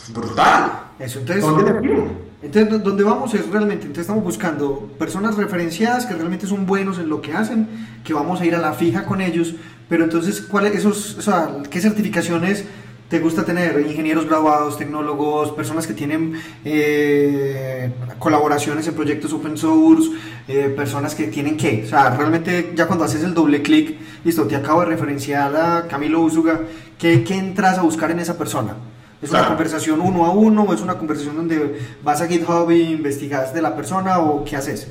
Brutal. 0.08 0.82
Eso, 0.98 1.20
entonces, 1.20 1.44
¿Dónde 1.44 2.27
entonces, 2.40 2.82
donde 2.84 3.02
vamos 3.02 3.34
es 3.34 3.48
realmente, 3.48 3.86
entonces 3.86 4.02
estamos 4.02 4.22
buscando 4.22 4.92
personas 4.96 5.36
referenciadas 5.36 6.06
que 6.06 6.14
realmente 6.14 6.46
son 6.46 6.66
buenos 6.66 6.98
en 6.98 7.08
lo 7.08 7.20
que 7.20 7.32
hacen, 7.32 7.68
que 8.04 8.14
vamos 8.14 8.40
a 8.40 8.46
ir 8.46 8.54
a 8.54 8.58
la 8.58 8.74
fija 8.74 9.06
con 9.06 9.20
ellos, 9.20 9.54
pero 9.88 10.04
entonces, 10.04 10.40
¿cuáles 10.40 10.76
esos, 10.76 11.18
o 11.18 11.22
sea, 11.22 11.56
qué 11.68 11.80
certificaciones 11.80 12.64
te 13.08 13.18
gusta 13.18 13.44
tener? 13.44 13.80
Ingenieros 13.80 14.26
graduados, 14.26 14.78
tecnólogos, 14.78 15.50
personas 15.50 15.88
que 15.88 15.94
tienen 15.94 16.34
eh, 16.64 17.90
colaboraciones 18.20 18.86
en 18.86 18.94
proyectos 18.94 19.32
open 19.32 19.56
source, 19.56 20.10
eh, 20.46 20.72
personas 20.76 21.16
que 21.16 21.26
tienen 21.26 21.56
qué, 21.56 21.82
o 21.86 21.88
sea, 21.88 22.10
realmente 22.10 22.72
ya 22.76 22.86
cuando 22.86 23.04
haces 23.04 23.24
el 23.24 23.34
doble 23.34 23.62
clic, 23.62 23.98
listo, 24.22 24.44
te 24.44 24.54
acabo 24.54 24.80
de 24.80 24.86
referenciar 24.86 25.56
a 25.56 25.88
Camilo 25.88 26.20
Usuga, 26.20 26.60
¿qué, 26.98 27.24
¿qué 27.24 27.34
entras 27.34 27.78
a 27.78 27.82
buscar 27.82 28.12
en 28.12 28.20
esa 28.20 28.38
persona? 28.38 28.76
¿Es 29.20 29.30
una 29.30 29.48
conversación 29.48 30.00
uno 30.00 30.24
a 30.26 30.30
uno 30.30 30.62
o 30.62 30.72
es 30.72 30.80
una 30.80 30.96
conversación 30.96 31.36
donde 31.36 31.80
vas 32.04 32.20
a 32.20 32.28
GitHub 32.28 32.70
e 32.70 32.78
investigas 32.78 33.52
de 33.52 33.60
la 33.60 33.74
persona 33.74 34.20
o 34.20 34.44
qué 34.44 34.56
haces? 34.56 34.86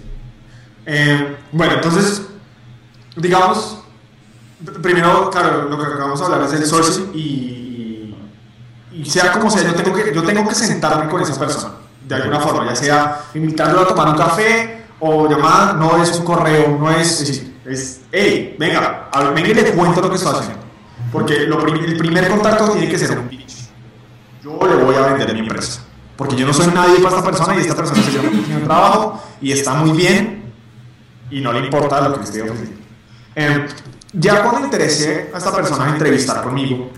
Eh, 0.86 1.38
bueno, 1.52 1.76
entonces, 1.76 2.24
digamos, 3.16 3.80
primero, 4.82 5.30
claro, 5.30 5.70
lo 5.70 5.78
que 5.78 5.86
acabamos 5.86 6.20
de 6.20 6.26
hablar 6.26 6.44
es 6.44 6.54
el 6.54 6.66
sourcing 6.66 7.12
y, 7.14 8.16
y, 8.92 9.06
sea 9.06 9.32
como 9.32 9.50
sea, 9.50 9.64
yo 9.64 9.76
tengo, 9.76 9.96
que, 9.96 10.14
yo 10.14 10.24
tengo 10.24 10.48
que 10.48 10.56
sentarme 10.56 11.10
con 11.10 11.22
esa 11.22 11.40
persona, 11.40 11.76
de 12.06 12.16
alguna 12.16 12.40
forma, 12.42 12.66
ya 12.66 12.76
sea 12.76 13.22
invitándolo 13.34 13.82
a 13.82 13.88
tomar 13.88 14.10
un 14.10 14.18
café 14.18 14.86
o 15.00 15.30
llamada, 15.30 15.74
no 15.74 16.02
es 16.04 16.18
un 16.20 16.26
correo, 16.26 16.78
no 16.78 16.92
es, 16.92 17.22
es, 17.22 17.46
es 17.66 18.02
hey, 18.12 18.56
venga, 18.60 19.10
venga 19.34 19.50
y 19.50 19.54
le 19.54 19.72
cuento 19.72 20.02
lo 20.02 20.10
que 20.10 20.16
estoy 20.16 20.36
haciendo. 20.36 20.68
Porque 21.14 21.46
lo, 21.46 21.66
el 21.66 21.98
primer 21.98 22.28
contacto 22.28 22.72
tiene 22.72 22.90
que 22.90 22.98
ser 22.98 23.18
un 23.18 23.30
yo 24.48 24.78
le 24.78 24.84
voy 24.84 24.96
a 24.96 25.02
vender 25.02 25.34
mi 25.34 25.40
empresa. 25.42 25.82
Porque 26.16 26.36
yo 26.36 26.48
no 26.48 26.54
soy 26.54 26.68
nadie 26.68 27.00
para 27.00 27.18
esta 27.18 27.24
persona 27.24 27.56
y 27.56 27.60
esta 27.60 27.76
persona 27.76 28.02
se 28.02 28.12
lleva 28.12 28.30
un 28.30 28.64
trabajo 28.64 29.24
y 29.42 29.52
está 29.52 29.74
muy 29.76 29.96
bien 29.96 30.52
y 31.30 31.42
no 31.42 31.54
le 31.54 31.60
importa 31.60 32.08
lo 32.08 32.18
que 32.18 32.24
estoy 32.24 32.42
ofreciendo. 32.42 32.78
Em, 33.36 33.68
ya 34.14 34.42
cuando 34.42 34.66
interesé 34.66 35.30
a 35.34 35.38
esta 35.38 35.54
persona 35.54 35.86
a 35.86 35.90
entrevistar 35.90 36.42
conmigo, 36.42 36.90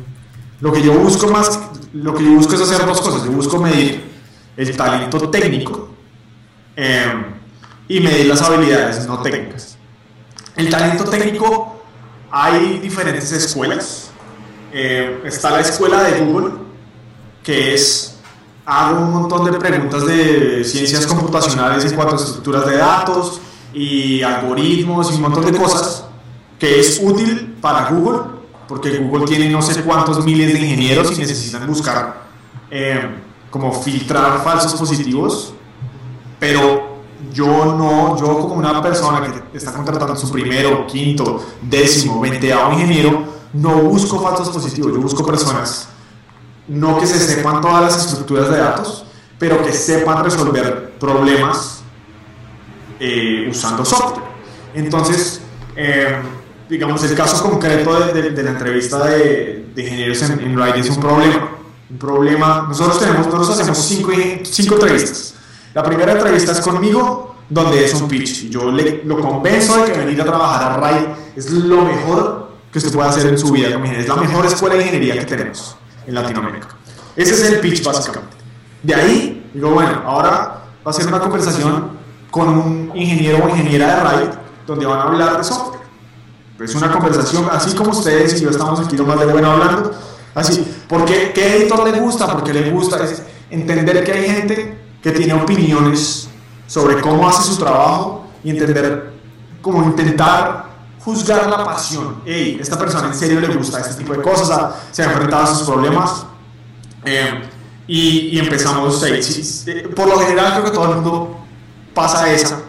lo 0.61 0.71
que 0.71 0.81
yo 0.81 0.93
busco 0.93 1.27
más, 1.29 1.59
lo 1.93 2.13
que 2.13 2.23
yo 2.23 2.31
busco 2.31 2.55
es 2.55 2.61
hacer 2.61 2.85
dos 2.85 3.01
cosas. 3.01 3.25
Yo 3.25 3.31
busco 3.31 3.59
medir 3.59 4.09
el 4.55 4.77
talento 4.77 5.29
técnico 5.29 5.89
em, 6.75 7.25
y 7.87 7.99
medir 7.99 8.27
las 8.27 8.41
habilidades 8.41 9.05
no 9.05 9.21
técnicas. 9.21 9.77
El 10.55 10.69
talento 10.69 11.03
técnico, 11.05 11.81
hay 12.31 12.79
diferentes 12.79 13.31
escuelas. 13.31 14.11
Em, 14.71 15.25
está 15.25 15.49
la 15.49 15.61
escuela 15.61 16.03
de 16.03 16.21
Google, 16.21 16.68
que 17.43 17.73
es 17.73 18.15
hago 18.69 18.99
un 18.99 19.11
montón 19.11 19.45
de 19.45 19.57
preguntas 19.57 20.05
de 20.05 20.63
ciencias 20.63 21.07
computacionales 21.07 21.83
en 21.85 21.95
cuanto 21.95 22.15
a 22.15 22.19
estructuras 22.19 22.67
de 22.67 22.77
datos 22.77 23.41
y 23.73 24.21
algoritmos 24.21 25.11
y 25.11 25.15
un 25.15 25.21
montón 25.21 25.45
de 25.45 25.57
cosas 25.57 26.05
que 26.59 26.79
es 26.79 26.99
útil 27.01 27.55
para 27.59 27.89
Google, 27.89 28.19
porque 28.67 28.97
Google 28.99 29.25
tiene 29.25 29.49
no 29.49 29.61
sé 29.61 29.81
cuántos 29.81 30.23
miles 30.23 30.53
de 30.53 30.59
ingenieros 30.59 31.17
y 31.17 31.21
necesitan 31.21 31.65
buscar 31.65 32.25
eh, 32.69 33.09
como 33.49 33.73
filtrar 33.73 34.43
falsos 34.43 34.75
positivos, 34.75 35.53
pero 36.39 36.99
yo 37.33 37.47
no, 37.47 38.17
yo 38.19 38.39
como 38.39 38.55
una 38.55 38.81
persona 38.83 39.21
que 39.51 39.57
está 39.57 39.73
contratando 39.73 40.15
su 40.15 40.29
primero, 40.31 40.85
quinto, 40.85 41.43
décimo, 41.61 42.19
veinteavo 42.19 42.73
ingeniero, 42.73 43.23
no 43.53 43.77
busco 43.77 44.19
falsos 44.21 44.49
positivos, 44.49 44.93
yo 44.93 45.01
busco 45.01 45.25
personas 45.25 45.89
no 46.69 46.99
que 46.99 47.07
se 47.07 47.19
sepan 47.19 47.61
todas 47.61 47.81
las 47.81 48.05
estructuras 48.05 48.49
de 48.49 48.57
datos, 48.57 49.05
pero 49.37 49.63
que 49.63 49.73
sepan 49.73 50.23
resolver 50.23 50.93
problemas 50.99 51.81
eh, 52.99 53.47
usando 53.49 53.83
software. 53.83 54.23
Entonces, 54.75 55.41
eh, 55.75 56.15
digamos, 56.69 57.03
el 57.03 57.15
caso 57.15 57.41
concreto 57.49 57.99
de, 57.99 58.43
la 58.43 58.51
entrevista 58.51 59.03
de, 59.05 59.71
ingenieros 59.75 60.21
en, 60.21 60.39
en 60.39 60.59
es 60.75 60.89
un 60.89 60.99
problema. 60.99 61.49
Un 61.89 61.97
problema, 61.97 62.65
nosotros 62.69 62.99
tenemos, 62.99 63.25
nosotros 63.25 63.59
hacemos 63.59 63.79
cinco, 63.79 64.11
cinco 64.43 64.75
entrevistas. 64.75 65.33
La 65.73 65.81
primera 65.81 66.11
entrevista 66.11 66.51
es 66.51 66.61
conmigo, 66.61 67.35
donde 67.49 67.83
es 67.83 67.95
un 67.95 68.07
pitch. 68.07 68.49
Yo 68.49 68.71
le, 68.71 69.01
lo 69.05 69.19
convenzo 69.19 69.83
de 69.83 69.91
que 69.91 69.99
venir 69.99 70.21
a 70.21 70.25
trabajar 70.25 70.71
a 70.71 70.77
RAI 70.77 71.15
es 71.35 71.49
lo 71.49 71.81
mejor 71.81 72.51
que 72.71 72.77
usted 72.77 72.91
puede 72.93 73.09
hacer 73.09 73.25
en 73.25 73.39
su 73.39 73.49
vida. 73.51 73.69
Es 73.97 74.07
la 74.07 74.17
mejor 74.17 74.45
escuela 74.45 74.75
de 74.75 74.83
ingeniería 74.83 75.17
que 75.17 75.25
tenemos 75.25 75.78
en 76.09 76.15
Latinoamérica. 76.15 76.67
Ese 77.15 77.33
es 77.33 77.43
el 77.51 77.59
pitch 77.59 77.83
básicamente. 77.83 78.35
De 78.81 78.95
ahí, 78.95 79.49
digo, 79.53 79.69
bueno, 79.71 80.01
ahora 80.05 80.63
va 80.85 80.91
a 80.91 80.93
ser 80.93 81.07
una 81.07 81.19
conversación 81.19 81.91
con 82.31 82.49
un 82.49 82.91
ingeniero 82.95 83.43
o 83.43 83.49
ingeniera 83.49 83.87
de 83.87 84.03
RAID 84.03 84.29
donde 84.65 84.85
van 84.85 84.99
a 84.99 85.03
hablar 85.03 85.37
de 85.37 85.43
software. 85.43 85.79
Es 86.59 86.75
una 86.75 86.91
conversación 86.91 87.47
así 87.51 87.75
como 87.75 87.91
ustedes 87.91 88.39
y 88.39 88.43
yo 88.43 88.49
estamos 88.49 88.79
aquí 88.79 88.97
más 88.97 89.19
de 89.19 89.25
bueno 89.27 89.51
hablando. 89.51 89.91
Así, 90.35 90.65
¿por 90.87 91.05
qué, 91.05 91.31
¿qué 91.33 91.57
editor 91.57 91.89
le 91.89 91.99
gusta? 91.99 92.27
Porque 92.27 92.53
le 92.53 92.69
gusta 92.69 93.03
es 93.03 93.23
entender 93.49 94.03
que 94.03 94.11
hay 94.11 94.25
gente 94.25 94.77
que 95.01 95.11
tiene 95.11 95.33
opiniones 95.33 96.27
sobre 96.67 96.99
cómo 97.01 97.27
hace 97.27 97.43
su 97.43 97.57
trabajo 97.57 98.27
y 98.43 98.51
entender, 98.51 99.11
cómo 99.61 99.83
intentar 99.83 100.68
juzgar 101.09 101.49
la 101.49 101.63
pasión. 101.63 102.21
Hey, 102.25 102.57
esta 102.59 102.77
persona 102.77 103.07
en 103.07 103.15
serio 103.15 103.39
le 103.39 103.47
gusta 103.47 103.79
este 103.79 103.95
tipo 103.95 104.13
de 104.13 104.21
cosas, 104.21 104.73
se 104.91 105.03
ha 105.03 105.05
enfrentado 105.05 105.43
a 105.43 105.47
sus 105.47 105.67
problemas. 105.67 106.25
Eh, 107.05 107.41
y, 107.87 108.37
empezamos 108.37 109.01
ahí. 109.01 109.19
por 109.95 110.07
lo 110.07 110.19
general 110.19 110.53
creo 110.53 110.65
que 110.65 110.71
todo 110.71 110.89
el 110.89 110.95
mundo 110.95 111.39
pasa 111.93 112.31
esa. 112.31 112.59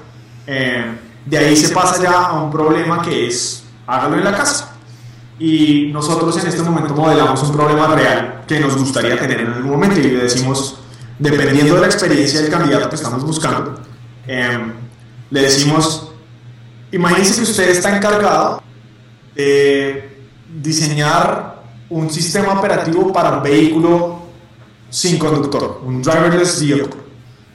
Eh, 0.46 0.98
de 1.26 1.38
ahí 1.38 1.56
se 1.56 1.74
pasa 1.74 2.02
ya 2.02 2.26
a 2.26 2.42
un 2.42 2.50
problema 2.50 3.02
que 3.02 3.26
es 3.26 3.62
hágalo 3.86 4.16
en 4.16 4.24
la 4.24 4.36
casa. 4.36 4.72
Y 5.38 5.90
nosotros 5.92 6.36
en 6.38 6.48
este 6.48 6.62
momento 6.62 6.94
modelamos 6.94 7.42
un 7.42 7.52
problema 7.52 7.94
real 7.94 8.44
que 8.46 8.60
nos 8.60 8.76
gustaría 8.76 9.18
tener 9.18 9.40
en 9.40 9.48
algún 9.48 9.70
momento 9.70 9.98
y 9.98 10.04
le 10.04 10.22
decimos, 10.22 10.80
dependiendo 11.18 11.74
de 11.74 11.80
la 11.80 11.86
experiencia 11.86 12.40
del 12.40 12.50
candidato 12.50 12.88
que 12.88 12.96
estamos 12.96 13.22
buscando, 13.24 13.80
eh, 14.26 14.72
le 15.30 15.40
decimos, 15.42 16.09
Imagínense 16.92 17.36
que 17.36 17.42
usted 17.42 17.68
está 17.70 17.96
encargado 17.96 18.62
de 19.34 20.18
diseñar 20.60 21.62
un 21.88 22.10
sistema 22.10 22.58
operativo 22.58 23.12
para 23.12 23.36
un 23.36 23.42
vehículo 23.42 24.22
sin 24.88 25.18
conductor, 25.18 25.82
un 25.84 26.02
driverless 26.02 26.60
vehicle, 26.60 27.00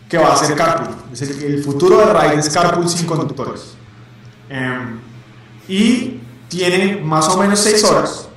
que 0.08 0.18
va 0.18 0.34
a 0.34 0.38
ser 0.38 0.56
carpool. 0.56 0.96
el, 1.20 1.64
futuro 1.64 1.98
de 1.98 2.14
ride 2.14 2.40
es 2.40 2.50
carpool 2.50 2.88
sin 2.88 3.06
conductores. 3.06 3.76
Em, 4.50 5.00
y 5.68 6.22
tiene 6.48 7.02
más 7.02 7.28
o 7.30 7.38
menos 7.38 7.60
seis 7.60 7.84
horas 7.84 8.30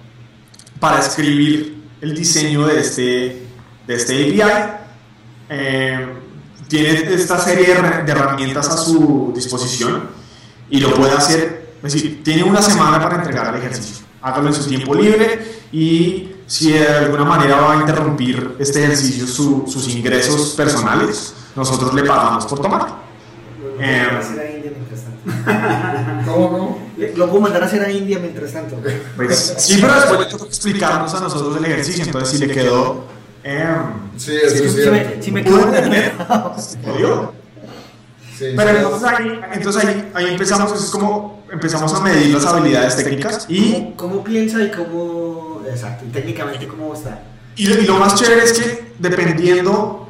para 0.81 0.99
escribir 0.99 1.81
el 2.01 2.15
diseño 2.15 2.67
de 2.67 2.81
este, 2.81 3.47
de 3.87 3.95
este 3.95 4.43
API. 4.43 4.73
Em, 5.49 6.09
tiene 6.67 7.15
esta 7.15 7.39
serie 7.39 7.67
de 7.67 8.13
herramientas 8.13 8.69
a 8.69 8.77
su 8.77 9.33
disposición 9.35 10.18
y 10.71 10.81
lo 10.81 10.95
puede 10.95 11.13
hacer, 11.13 11.73
es 11.83 11.93
decir, 11.93 12.23
tiene 12.23 12.43
una 12.43 12.63
semana 12.63 13.01
para 13.01 13.17
entregar 13.17 13.55
el 13.55 13.61
ejercicio. 13.61 14.07
Hágalo 14.21 14.49
en 14.49 14.55
su 14.55 14.69
tiempo 14.69 14.95
libre 14.95 15.61
y 15.73 16.33
si 16.47 16.73
de 16.73 16.87
alguna 16.87 17.25
manera 17.25 17.57
va 17.61 17.75
a 17.75 17.81
interrumpir 17.81 18.57
este 18.59 18.83
ejercicio 18.83 19.27
sus 19.27 19.89
ingresos 19.89 20.55
personales, 20.57 21.35
nosotros 21.55 21.95
le 21.95 22.03
pagamos 22.03 22.47
por 22.47 22.61
tomar. 22.61 22.87
Eh, 23.81 24.09
¿Cómo, 26.25 26.51
cómo? 26.51 26.89
Lo 27.17 27.27
puedo 27.29 27.41
mandar 27.43 27.63
a 27.63 27.67
hacer 27.67 27.83
a 27.83 27.91
India 27.91 28.19
mientras 28.19 28.53
tanto. 28.53 28.77
Pues, 29.17 29.55
sí, 29.59 29.79
pero 29.81 29.95
después 29.95 30.21
le 30.21 30.47
explicarnos 30.47 31.15
a 31.15 31.21
nosotros 31.21 31.57
el 31.57 31.65
ejercicio, 31.65 32.05
entonces 32.05 32.39
si 32.39 32.47
le 32.47 32.53
quedó... 32.53 33.05
Eh, 33.45 33.77
sí, 34.17 34.37
es 34.43 34.53
sí, 34.53 34.69
si, 34.69 34.91
me, 34.91 35.23
si 35.23 35.33
me 35.33 35.45
quedó... 35.45 37.35
Pero 38.39 38.71
entonces 38.71 39.09
ahí, 39.09 39.41
entonces 39.53 39.85
ahí, 39.85 40.11
ahí 40.15 40.27
empezamos, 40.27 40.73
es 40.73 40.91
como 40.91 41.43
empezamos 41.51 41.93
a 41.95 42.01
medir 42.01 42.35
las 42.35 42.45
habilidades 42.47 42.97
técnicas 42.97 43.47
y... 43.49 43.93
¿Cómo, 43.97 44.23
piensa 44.23 44.63
y 44.63 44.71
cómo, 44.71 45.63
exacto, 45.69 46.05
técnicamente 46.13 46.67
cómo 46.69 46.95
está? 46.95 47.23
Y, 47.57 47.67
lo 47.67 47.99
más 47.99 48.15
chévere 48.15 48.45
es 48.45 48.53
que 48.53 48.93
dependiendo 48.99 50.09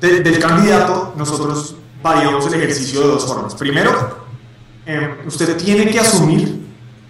del 0.00 0.38
candidato, 0.38 1.14
nosotros 1.16 1.76
variamos 2.02 2.46
el 2.46 2.54
ejercicio 2.54 3.00
de 3.00 3.06
dos 3.08 3.26
formas. 3.26 3.54
Primero, 3.54 4.24
eh, 4.86 5.14
usted 5.26 5.56
tiene 5.56 5.90
que 5.90 6.00
asumir 6.00 6.62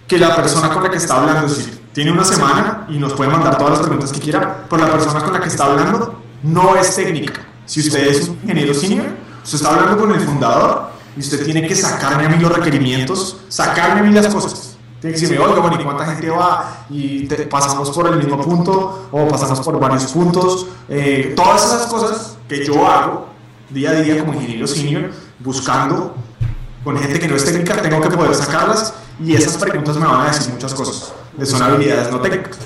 que 0.07 0.17
la 0.17 0.35
persona 0.35 0.69
con 0.69 0.83
la 0.83 0.89
que 0.89 0.97
está 0.97 1.19
hablando, 1.19 1.47
es 1.47 1.57
decir, 1.57 1.81
tiene 1.93 2.11
una 2.11 2.23
semana 2.23 2.85
y 2.89 2.97
nos 2.97 3.13
puede 3.13 3.29
mandar 3.29 3.57
todas 3.57 3.73
las 3.73 3.81
preguntas 3.81 4.11
que 4.11 4.19
quiera, 4.19 4.65
pero 4.69 4.85
la 4.85 4.91
persona 4.91 5.21
con 5.21 5.33
la 5.33 5.39
que 5.39 5.47
está 5.47 5.65
hablando 5.65 6.21
no 6.43 6.75
es 6.75 6.95
técnica. 6.95 7.41
Si 7.65 7.79
usted 7.79 8.07
es 8.07 8.29
un 8.29 8.39
ingeniero 8.43 8.73
senior, 8.73 9.05
usted 9.45 9.57
está 9.57 9.69
hablando 9.69 9.97
con 9.97 10.11
el 10.11 10.19
fundador 10.19 10.89
y 11.15 11.19
usted 11.19 11.45
tiene 11.45 11.65
que 11.67 11.75
sacarme 11.75 12.25
a 12.25 12.29
mí 12.29 12.37
los 12.39 12.51
requerimientos, 12.51 13.37
sacarme 13.47 14.01
a 14.01 14.03
mí 14.03 14.13
las 14.13 14.27
cosas. 14.27 14.75
Tiene 14.99 15.15
que 15.15 15.21
decirme, 15.21 15.45
oiga, 15.45 15.61
bueno, 15.61 15.79
¿y 15.79 15.83
cuánta 15.83 16.05
gente 16.07 16.29
va? 16.29 16.85
Y 16.89 17.27
pasamos 17.49 17.91
por 17.91 18.07
el 18.07 18.17
mismo 18.17 18.41
punto 18.41 19.07
o 19.11 19.27
pasamos 19.27 19.59
por 19.61 19.79
varios 19.79 20.11
puntos. 20.11 20.67
Eh, 20.89 21.33
todas 21.35 21.63
esas 21.63 21.85
cosas 21.85 22.37
que 22.49 22.65
yo 22.65 22.87
hago 22.87 23.27
día 23.69 23.91
a 23.91 23.93
día 23.93 24.19
como 24.19 24.33
ingeniero 24.33 24.67
senior, 24.67 25.11
buscando 25.39 26.15
con 26.83 26.97
gente 26.97 27.19
que 27.19 27.27
no 27.27 27.35
es 27.35 27.45
técnica, 27.45 27.81
tengo 27.81 28.01
que 28.01 28.09
poder 28.09 28.33
sacarlas 28.33 28.93
y 29.23 29.35
esas 29.35 29.57
preguntas 29.57 29.95
me 29.97 30.07
van 30.07 30.21
a 30.27 30.31
decir 30.31 30.51
muchas 30.53 30.73
cosas. 30.73 31.13
Son 31.43 31.61
habilidades 31.61 32.11
no 32.11 32.19
técnicas. 32.19 32.57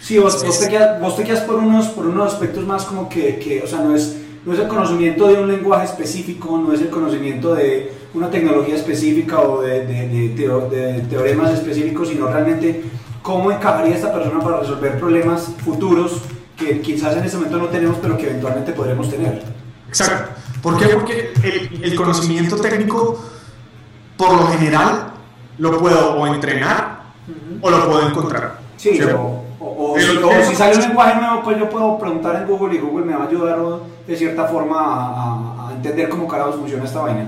Sí, 0.00 0.18
vos, 0.18 0.40
te 0.40 0.68
quedas, 0.68 1.00
vos 1.00 1.16
te 1.16 1.24
quedas 1.24 1.40
por 1.40 1.56
unos, 1.56 1.88
por 1.88 2.06
unos 2.06 2.32
aspectos 2.32 2.64
más 2.64 2.84
como 2.84 3.08
que, 3.08 3.38
que, 3.38 3.62
o 3.62 3.66
sea, 3.66 3.80
no 3.80 3.94
es, 3.94 4.16
no 4.44 4.52
es 4.52 4.58
el 4.58 4.68
conocimiento 4.68 5.28
de 5.28 5.34
un 5.34 5.48
lenguaje 5.48 5.86
específico, 5.86 6.58
no 6.58 6.72
es 6.72 6.80
el 6.80 6.90
conocimiento 6.90 7.54
de 7.54 7.92
una 8.14 8.30
tecnología 8.30 8.74
específica 8.74 9.40
o 9.40 9.62
de, 9.62 9.86
de, 9.86 10.28
de, 10.34 11.00
teoremas 11.08 11.52
específicos, 11.52 12.08
sino 12.08 12.28
realmente 12.28 12.84
cómo 13.22 13.52
encajaría 13.52 13.96
esta 13.96 14.12
persona 14.12 14.40
para 14.40 14.60
resolver 14.60 14.98
problemas 14.98 15.50
futuros 15.64 16.22
que 16.56 16.80
quizás 16.80 17.16
en 17.16 17.24
este 17.24 17.36
momento 17.36 17.58
no 17.58 17.66
tenemos, 17.66 17.98
pero 18.00 18.16
que 18.16 18.26
eventualmente 18.26 18.72
podremos 18.72 19.10
tener. 19.10 19.42
Exacto. 19.88 20.32
¿Por 20.62 20.76
qué? 20.78 20.86
Porque 20.88 21.32
el, 21.42 21.84
el 21.84 21.94
conocimiento 21.94 22.56
técnico, 22.56 23.22
por 24.16 24.32
lo 24.32 24.46
general, 24.48 25.12
lo 25.58 25.78
puedo 25.78 26.14
o 26.14 26.26
entrenar 26.26 27.02
o 27.60 27.70
lo 27.70 27.86
puedo 27.86 28.08
encontrar. 28.08 28.58
Sí, 28.76 28.98
o, 29.02 29.44
si, 30.00 30.54
sale 30.54 30.76
un 30.76 30.80
lenguaje 30.80 31.20
nuevo, 31.20 31.42
pues 31.42 31.58
yo 31.58 31.68
puedo 31.68 31.98
preguntar 31.98 32.36
en 32.36 32.46
Google 32.46 32.74
y 32.74 32.78
Google 32.78 33.06
me 33.06 33.14
va 33.14 33.24
a 33.24 33.28
ayudar 33.28 33.58
de 34.06 34.16
cierta 34.16 34.44
forma 34.46 34.76
a, 34.78 35.72
entender 35.74 36.08
cómo 36.08 36.26
carajos 36.26 36.56
funciona 36.56 36.84
esta 36.84 37.00
vaina. 37.00 37.26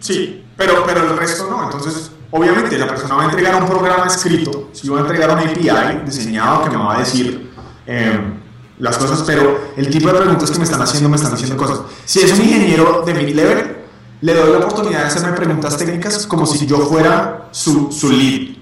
Sí, 0.00 0.44
pero, 0.56 0.84
pero 0.86 1.10
el 1.10 1.16
resto 1.16 1.48
no. 1.50 1.64
Entonces, 1.64 2.12
obviamente, 2.30 2.78
la 2.78 2.86
persona 2.86 3.16
va 3.16 3.22
a 3.22 3.24
entregar 3.26 3.60
un 3.60 3.68
programa 3.68 4.06
escrito, 4.06 4.68
si 4.72 4.88
va 4.88 4.98
a 4.98 5.00
entregar 5.00 5.30
un 5.30 5.38
API 5.38 6.04
diseñado 6.04 6.64
que 6.64 6.70
me 6.70 6.76
va 6.76 6.96
a 6.96 6.98
decir 7.00 7.50
em, 7.86 8.34
las 8.78 8.96
cosas, 8.96 9.22
pero 9.26 9.72
el 9.76 9.90
tipo 9.90 10.08
de 10.08 10.20
preguntas 10.20 10.50
que 10.50 10.58
me 10.58 10.64
están 10.64 10.82
haciendo 10.82 11.08
me 11.08 11.16
están 11.16 11.32
diciendo 11.32 11.56
cosas. 11.56 11.80
Si 12.04 12.20
es 12.20 12.32
un 12.32 12.44
ingeniero 12.44 13.02
de 13.04 13.14
mid-level, 13.14 13.76
le 14.22 14.34
doy 14.34 14.52
la 14.52 14.58
oportunidad 14.58 15.00
de 15.00 15.06
hacerme 15.06 15.32
preguntas 15.32 15.76
técnicas 15.76 16.26
como 16.26 16.46
si 16.46 16.66
yo 16.66 16.78
fuera 16.78 17.48
su, 17.50 17.90
su 17.90 18.10
lead. 18.10 18.56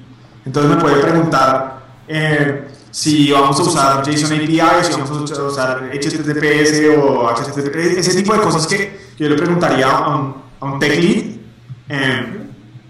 Entonces 0.47 0.75
me 0.75 0.81
puede 0.81 1.03
preguntar 1.03 1.83
eh, 2.07 2.69
si 2.99 3.31
vamos 3.31 3.61
a 3.61 3.63
usar 3.63 4.03
JSON 4.03 4.33
API, 4.33 4.83
si 4.83 5.01
vamos 5.01 5.31
a 5.31 5.43
usar 5.45 5.89
HTTPS 5.95 6.83
o 6.99 7.29
HTTP, 7.31 7.77
ese 7.97 8.13
tipo 8.13 8.35
de 8.35 8.41
cosas 8.41 8.67
que 8.67 9.13
yo 9.17 9.29
le 9.29 9.37
preguntaría 9.37 9.89
a 9.89 10.17
un, 10.17 10.35
a 10.59 10.65
un 10.65 10.81
tech 10.81 10.99
lead 10.99 11.25
eh, 11.91 12.41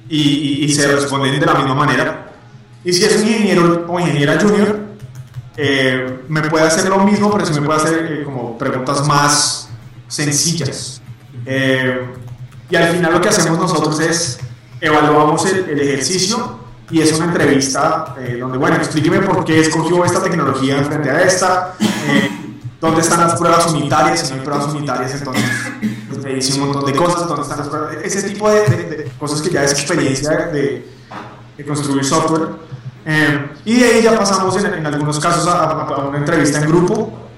y, 0.08 0.64
y, 0.64 0.68
se 0.72 0.90
responden 0.90 1.38
de 1.38 1.44
la 1.44 1.52
misma 1.56 1.74
manera. 1.74 2.32
Y 2.82 2.94
si 2.94 3.04
es 3.04 3.16
un 3.20 3.28
ingeniero 3.28 3.84
o 3.86 4.00
ingeniera 4.00 4.40
junior, 4.40 4.80
eh, 5.58 6.20
me 6.26 6.40
puede 6.40 6.64
hacer 6.64 6.88
lo 6.88 7.00
mismo, 7.00 7.30
pero 7.30 7.44
si 7.44 7.60
me 7.60 7.66
puede 7.66 7.78
hacer 7.78 8.24
como 8.24 8.56
preguntas 8.56 9.06
más 9.06 9.68
sencillas. 10.06 11.02
y 11.44 12.76
al 12.76 12.94
final 12.94 13.12
lo 13.12 13.20
que 13.20 13.28
hacemos 13.28 13.58
nosotros 13.58 14.00
es 14.00 14.38
evaluamos 14.80 15.44
el, 15.44 15.68
el 15.68 15.80
ejercicio 15.80 16.60
y 16.90 17.00
es 17.00 17.12
una 17.12 17.26
entrevista 17.26 18.14
eh, 18.18 18.38
donde, 18.40 18.56
bueno, 18.56 18.76
explíqueme 18.76 19.20
por 19.20 19.44
qué 19.44 19.60
escogió 19.60 20.04
esta 20.04 20.22
tecnología 20.22 20.82
frente 20.84 21.10
a 21.10 21.22
esta, 21.22 21.74
eh, 21.80 22.30
dónde 22.80 23.02
están 23.02 23.20
las 23.20 23.38
pruebas 23.38 23.66
unitarias, 23.66 24.20
si 24.20 24.30
no 24.30 24.40
hay 24.40 24.46
pruebas 24.46 24.66
unitarias, 24.72 25.14
entonces 25.14 25.44
pues, 26.08 26.24
me 26.24 26.34
dice 26.34 26.60
un 26.60 26.68
montón 26.68 26.86
de 26.86 26.98
cosas, 26.98 27.26
dónde 27.26 27.42
están 27.42 27.58
las 27.58 27.68
pruebas, 27.68 27.96
ese 28.02 28.22
tipo 28.22 28.50
de, 28.50 29.10
cosas 29.18 29.42
que 29.42 29.50
ya 29.50 29.64
es 29.64 29.72
experiencia 29.72 30.30
de, 30.30 30.88
de 31.56 31.64
construir 31.64 32.04
software. 32.04 32.48
Eh, 33.04 33.50
y 33.64 33.80
de 33.80 33.84
ahí 33.86 34.02
ya 34.02 34.18
pasamos 34.18 34.56
en, 34.62 34.86
algunos 34.86 35.18
casos 35.20 35.46
a, 35.46 36.06
una 36.08 36.18
entrevista 36.18 36.58
en 36.58 36.68
grupo 36.68 37.28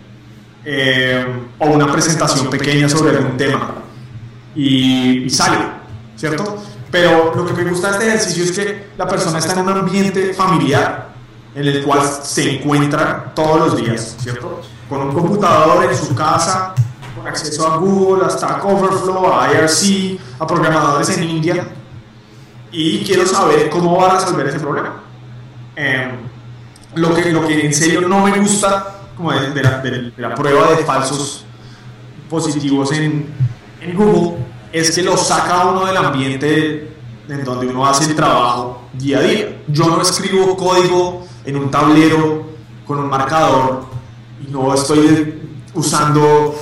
o 1.59 1.67
una 1.67 1.91
presentación 1.91 2.51
pequeña 2.51 2.89
sobre 2.89 3.17
algún 3.17 3.37
tema. 3.37 3.75
Y, 4.55 5.25
y 5.25 5.31
sale, 5.31 5.80
¿cierto? 6.21 6.59
Pero 6.91 7.33
lo 7.35 7.47
que 7.47 7.53
me 7.55 7.71
gusta 7.71 7.89
de 7.89 7.95
este 7.95 8.09
ejercicio 8.09 8.45
es 8.45 8.53
que 8.53 8.91
la 8.99 9.09
persona 9.09 9.39
está 9.39 9.55
en 9.55 9.61
un 9.61 9.71
ambiente 9.71 10.35
familiar 10.35 11.09
en 11.55 11.67
el 11.67 11.83
cual 11.83 12.03
se 12.23 12.57
encuentra 12.57 13.33
todos 13.35 13.59
los 13.59 13.77
días, 13.77 14.17
¿cierto? 14.21 14.61
Con 14.89 15.01
un 15.01 15.15
computador 15.15 15.83
en 15.91 15.97
su 15.97 16.15
casa, 16.15 16.75
con 17.17 17.27
acceso 17.27 17.67
a 17.67 17.79
Google, 17.79 18.27
a 18.27 18.31
Stack 18.31 18.63
Overflow, 18.63 19.33
a 19.33 19.51
IRC, 19.51 20.21
a 20.39 20.47
programadores 20.47 21.09
en 21.17 21.25
India. 21.25 21.69
Y 22.71 23.03
quiero 23.03 23.25
saber 23.25 23.71
cómo 23.71 23.97
va 23.97 24.11
a 24.11 24.15
resolver 24.21 24.47
ese 24.47 24.61
problema. 24.61 25.01
Em, 25.75 26.11
lo, 26.97 27.15
que, 27.15 27.33
lo 27.33 27.47
que 27.47 27.65
en 27.65 27.73
serio 27.73 28.03
no 28.03 28.27
me 28.27 28.39
gusta 28.39 28.99
como 29.17 29.33
de, 29.33 29.63
la, 29.63 29.79
de 29.79 30.13
la, 30.19 30.35
prueba 30.35 30.71
de 30.73 30.85
falsos 30.85 31.47
positivos 32.29 32.93
en, 32.93 33.27
en 33.81 33.97
Google 33.97 34.50
es 34.73 34.91
que 34.93 35.03
lo 35.03 35.17
saca 35.17 35.67
uno 35.67 35.87
del 35.87 35.97
ambiente 35.97 36.89
en 37.29 37.45
donde 37.45 37.67
uno 37.67 37.87
hace 37.87 38.05
el 38.11 38.17
trabajo 38.17 38.83
día 38.93 39.19
a 39.19 39.23
día. 39.23 39.63
Yo 39.69 39.87
no 39.87 40.03
escribo 40.03 40.57
código 40.57 41.27
en 41.45 41.57
un 41.57 41.71
tablero 41.71 42.51
con 42.87 42.99
un 42.99 43.09
marcador 43.09 43.85
y 44.47 44.51
no 44.51 44.75
estoy 44.75 45.41
usando 45.75 46.55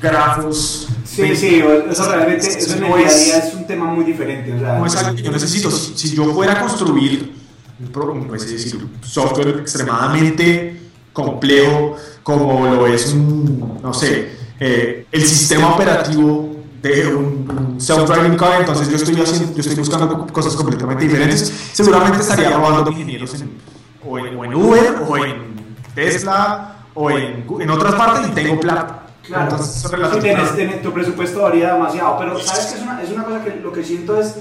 grafos. 0.00 0.88
Sí, 1.04 1.34
sí, 1.34 1.62
eso 1.90 2.08
realmente 2.08 2.46
eso 2.46 2.76
en 2.76 2.84
el 2.84 2.98
día 2.98 3.08
a 3.08 3.14
día 3.14 3.38
es 3.38 3.54
un 3.54 3.66
tema 3.66 3.86
muy 3.86 4.04
diferente. 4.04 4.52
no 4.52 4.86
es 4.86 4.96
algo 4.96 5.16
que 5.16 5.22
yo 5.22 5.30
necesito. 5.30 5.70
Si, 5.70 6.14
yo 6.14 6.32
fuera 6.32 6.54
a 6.54 6.60
construir 6.60 7.34
un, 7.80 8.28
pues, 8.28 8.50
decir, 8.50 8.86
software 9.02 9.60
extremadamente 9.60 10.80
complejo 11.12 11.96
como 12.22 12.66
lo 12.66 12.86
es 12.86 13.12
un, 13.12 13.80
no 13.82 13.92
sé, 13.92 14.30
eh, 14.60 15.06
el 15.10 15.24
sistema 15.24 15.74
operativo 15.74 16.49
de 16.82 17.14
un, 17.14 17.76
self-driving 17.78 18.36
car, 18.36 18.60
entonces 18.60 18.88
yo 18.88 18.96
estoy, 18.96 19.20
haciendo, 19.20 19.54
yo 19.54 19.60
estoy 19.60 19.76
buscando 19.76 20.26
cosas 20.28 20.54
completamente 20.56 21.04
diferentes. 21.04 21.52
Seguramente 21.72 22.20
estaría 22.20 22.50
robando 22.50 22.90
ingenieros 22.90 23.34
en, 23.40 23.50
o, 24.06 24.18
en, 24.18 24.36
o, 24.36 24.44
en, 24.44 24.54
Uber, 24.54 25.02
o 25.06 25.16
en 25.16 25.76
Tesla, 25.94 26.76
o 26.94 27.10
en, 27.10 27.46
en 27.60 27.70
otras 27.70 27.94
partes 27.94 28.28
y 28.28 28.32
tengo 28.32 28.58
plata. 28.60 29.06
Claro, 29.22 29.50
entonces, 29.50 30.82
tu 30.82 30.92
presupuesto 30.92 31.42
varía 31.42 31.74
demasiado, 31.74 32.18
pero 32.18 32.38
sabes 32.40 32.66
que 32.66 32.78
es 32.78 32.82
una, 32.82 33.02
es 33.02 33.10
una 33.10 33.24
cosa 33.24 33.44
que 33.44 33.60
lo 33.60 33.72
que 33.72 33.84
siento 33.84 34.18
es 34.18 34.36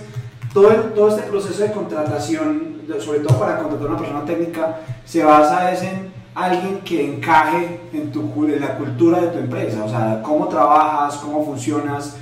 todo, 0.53 0.69
todo 0.95 1.09
este 1.09 1.23
proceso 1.23 1.61
de 1.61 1.71
contratación, 1.71 2.77
sobre 2.99 3.19
todo 3.19 3.37
para 3.37 3.59
contratar 3.59 3.87
a 3.87 3.89
una 3.91 3.99
persona 3.99 4.25
técnica, 4.25 4.79
se 5.05 5.23
basa 5.23 5.71
en 5.73 6.11
alguien 6.33 6.79
que 6.79 7.05
encaje 7.05 7.81
en, 7.93 8.11
tu, 8.11 8.45
en 8.45 8.61
la 8.61 8.77
cultura 8.77 9.19
de 9.19 9.27
tu 9.27 9.39
empresa, 9.39 9.83
o 9.83 9.89
sea, 9.89 10.21
cómo 10.23 10.47
trabajas, 10.47 11.15
cómo 11.17 11.45
funcionas, 11.45 12.15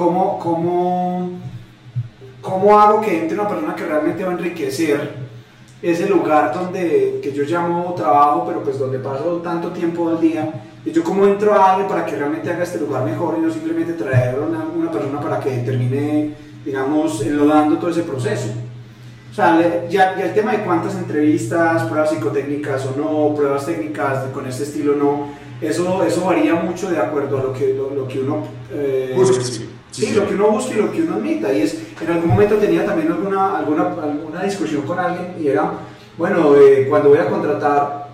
¿cómo, 0.00 0.38
cómo, 0.38 1.30
cómo 2.40 2.80
hago 2.80 3.02
que 3.02 3.18
entre 3.18 3.38
una 3.38 3.46
persona 3.46 3.74
que 3.74 3.84
realmente 3.84 4.24
va 4.24 4.30
a 4.30 4.32
enriquecer 4.32 5.10
ese 5.82 6.08
lugar 6.08 6.54
donde, 6.54 7.20
que 7.22 7.32
yo 7.34 7.42
llamo 7.42 7.92
trabajo, 7.94 8.44
pero 8.46 8.62
pues 8.62 8.78
donde 8.78 8.98
paso 8.98 9.42
tanto 9.44 9.68
tiempo 9.68 10.08
al 10.08 10.18
día? 10.18 10.50
Y 10.86 10.92
yo 10.92 11.04
cómo 11.04 11.26
entro 11.26 11.52
a 11.52 11.72
alguien 11.72 11.86
para 11.86 12.06
que 12.06 12.16
realmente 12.16 12.50
haga 12.50 12.62
este 12.62 12.80
lugar 12.80 13.04
mejor 13.04 13.36
y 13.36 13.42
no 13.42 13.50
simplemente 13.52 13.92
traer 13.92 14.38
una, 14.38 14.64
una 14.74 14.90
persona 14.90 15.20
para 15.20 15.38
que 15.38 15.50
termine, 15.58 16.34
digamos, 16.64 17.20
enlodando 17.20 17.76
todo 17.76 17.90
ese 17.90 18.02
proceso. 18.02 18.48
O 19.30 19.34
sea, 19.34 19.86
ya, 19.90 20.16
ya, 20.16 20.24
el 20.24 20.32
tema 20.32 20.52
de 20.52 20.64
cuántas 20.64 20.94
entrevistas, 20.94 21.82
pruebas 21.82 22.08
psicotécnicas 22.08 22.86
o 22.86 22.96
no, 22.96 23.34
pruebas 23.34 23.66
técnicas 23.66 24.24
con 24.32 24.46
este 24.46 24.62
estilo 24.62 24.94
no, 24.96 25.28
eso, 25.60 26.02
eso 26.04 26.24
varía 26.24 26.54
mucho 26.54 26.90
de 26.90 26.98
acuerdo 26.98 27.38
a 27.38 27.42
lo 27.42 27.52
que, 27.52 27.74
lo, 27.74 28.08
que 28.08 28.20
uno... 28.20 28.44
Eh, 28.72 29.14
Sí, 29.42 29.68
lo 30.14 30.28
que 30.28 30.34
uno 30.34 30.50
busca 30.50 30.74
y 30.74 30.78
lo 30.78 30.92
que 30.92 31.02
uno 31.02 31.16
admita. 31.16 31.52
Y 31.52 31.62
es, 31.62 31.78
en 32.00 32.10
algún 32.10 32.28
momento 32.30 32.56
tenía 32.56 32.84
también 32.84 33.12
alguna, 33.12 33.58
alguna, 33.58 33.94
alguna 34.02 34.42
discusión 34.42 34.82
con 34.82 34.98
alguien 34.98 35.34
y 35.40 35.48
era, 35.48 35.72
bueno, 36.16 36.54
eh, 36.56 36.86
cuando 36.88 37.10
voy 37.10 37.18
a 37.18 37.28
contratar, 37.28 38.08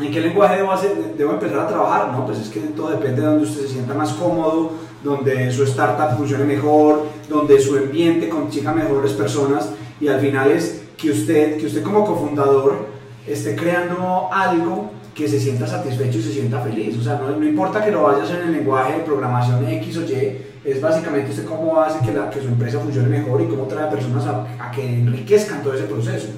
¿en 0.00 0.12
qué 0.12 0.20
lenguaje 0.20 0.56
debo, 0.56 0.72
debo 1.16 1.32
empezar 1.32 1.60
a 1.60 1.68
trabajar? 1.68 2.12
No, 2.12 2.26
pues 2.26 2.38
es 2.38 2.48
que 2.48 2.60
todo 2.60 2.90
depende 2.90 3.20
de 3.20 3.26
donde 3.26 3.44
usted 3.44 3.62
se 3.62 3.68
sienta 3.68 3.94
más 3.94 4.12
cómodo, 4.12 4.72
donde 5.02 5.50
su 5.52 5.64
startup 5.64 6.16
funcione 6.16 6.44
mejor, 6.44 7.06
donde 7.28 7.60
su 7.60 7.76
ambiente 7.76 8.28
consiga 8.28 8.72
mejores 8.72 9.12
personas 9.12 9.70
y 10.00 10.08
al 10.08 10.20
final 10.20 10.50
es 10.50 10.82
que 10.96 11.10
usted, 11.10 11.58
que 11.58 11.66
usted 11.66 11.82
como 11.82 12.04
cofundador 12.04 12.86
esté 13.26 13.54
creando 13.54 14.28
algo 14.32 14.90
que 15.14 15.28
se 15.28 15.40
sienta 15.40 15.66
satisfecho 15.66 16.18
y 16.18 16.22
se 16.22 16.32
sienta 16.32 16.60
feliz. 16.60 16.96
O 16.98 17.02
sea, 17.02 17.18
no, 17.18 17.36
no 17.36 17.44
importa 17.44 17.84
que 17.84 17.90
lo 17.90 18.04
vaya 18.04 18.20
a 18.20 18.24
hacer 18.24 18.40
en 18.40 18.48
el 18.48 18.52
lenguaje 18.52 18.98
de 18.98 19.00
programación 19.00 19.68
X 19.68 19.96
o 19.96 20.02
Y, 20.02 20.47
es 20.64 20.80
básicamente 20.80 21.30
usted 21.30 21.44
cómo 21.44 21.80
hace 21.80 22.04
que, 22.04 22.12
la, 22.12 22.30
que 22.30 22.40
su 22.40 22.48
empresa 22.48 22.78
funcione 22.80 23.08
mejor 23.08 23.40
y 23.40 23.46
cómo 23.46 23.64
trae 23.64 23.90
personas 23.90 24.24
a, 24.26 24.70
que 24.70 24.86
enriquezcan 24.86 25.62
todo 25.62 25.74
ese 25.74 25.84
proceso. 25.84 26.28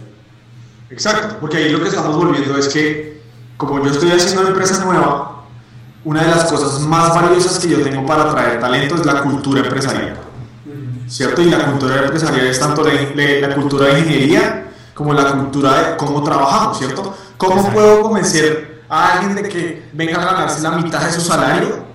Exacto, 0.91 1.37
porque 1.41 1.59
ahí 1.59 1.71
lo 1.71 1.81
que 1.81 1.89
estamos 1.89 2.17
volviendo 2.17 2.57
es 2.57 2.69
que, 2.69 3.23
como 3.57 3.83
yo 3.85 3.91
estoy 3.91 4.11
haciendo 4.11 4.43
una 4.43 4.51
empresa 4.51 4.85
nueva, 4.85 5.45
una 6.05 6.23
de 6.23 6.31
las 6.31 6.45
cosas 6.45 6.81
más 6.81 7.15
valiosas 7.15 7.59
que 7.59 7.69
yo 7.69 7.83
tengo 7.83 8.05
para 8.07 8.25
atraer 8.25 8.61
talento 8.61 8.95
es 8.95 9.07
la 9.07 9.23
cultura 9.23 9.61
empresarial. 9.61 10.19
¿Cierto? 11.07 11.43
Y 11.43 11.47
la 11.47 11.67
cultura 11.67 12.05
empresarial 12.05 12.47
es 12.47 12.61
tanto 12.61 12.85
la, 12.85 12.93
la 13.49 13.55
cultura 13.55 13.87
de 13.87 13.99
ingeniería 13.99 14.69
como 14.95 15.13
la 15.13 15.33
cultura 15.33 15.81
de 15.81 15.97
cómo 15.97 16.23
trabajamos, 16.23 16.79
¿cierto? 16.79 17.17
¿Cómo 17.37 17.73
puedo 17.73 18.03
convencer 18.03 18.83
a 18.89 19.15
alguien 19.15 19.35
de 19.35 19.49
que 19.49 19.89
venga 19.93 20.21
a 20.21 20.25
ganarse 20.25 20.63
la 20.63 20.73
mitad 20.73 21.05
de 21.05 21.13
su 21.13 21.21
salario 21.21 21.90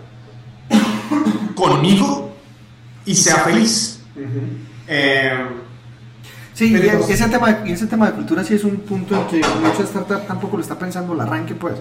conmigo 1.56 2.36
y 3.06 3.16
sea 3.16 3.38
feliz? 3.38 4.02
eh, 4.88 5.46
Sí, 6.56 6.72
y 6.72 7.12
ese, 7.12 7.28
tema, 7.28 7.52
de, 7.52 7.74
ese 7.74 7.86
tema 7.86 8.08
de 8.08 8.14
cultura 8.14 8.42
sí 8.42 8.54
es 8.54 8.64
un 8.64 8.78
punto 8.78 9.14
en 9.14 9.28
que 9.28 9.42
muchas 9.62 9.90
startups 9.90 10.26
tampoco 10.26 10.56
lo 10.56 10.64
está 10.64 10.80
pensando 10.80 11.12
el 11.14 11.20
arranque, 11.20 11.54
pues. 11.54 11.76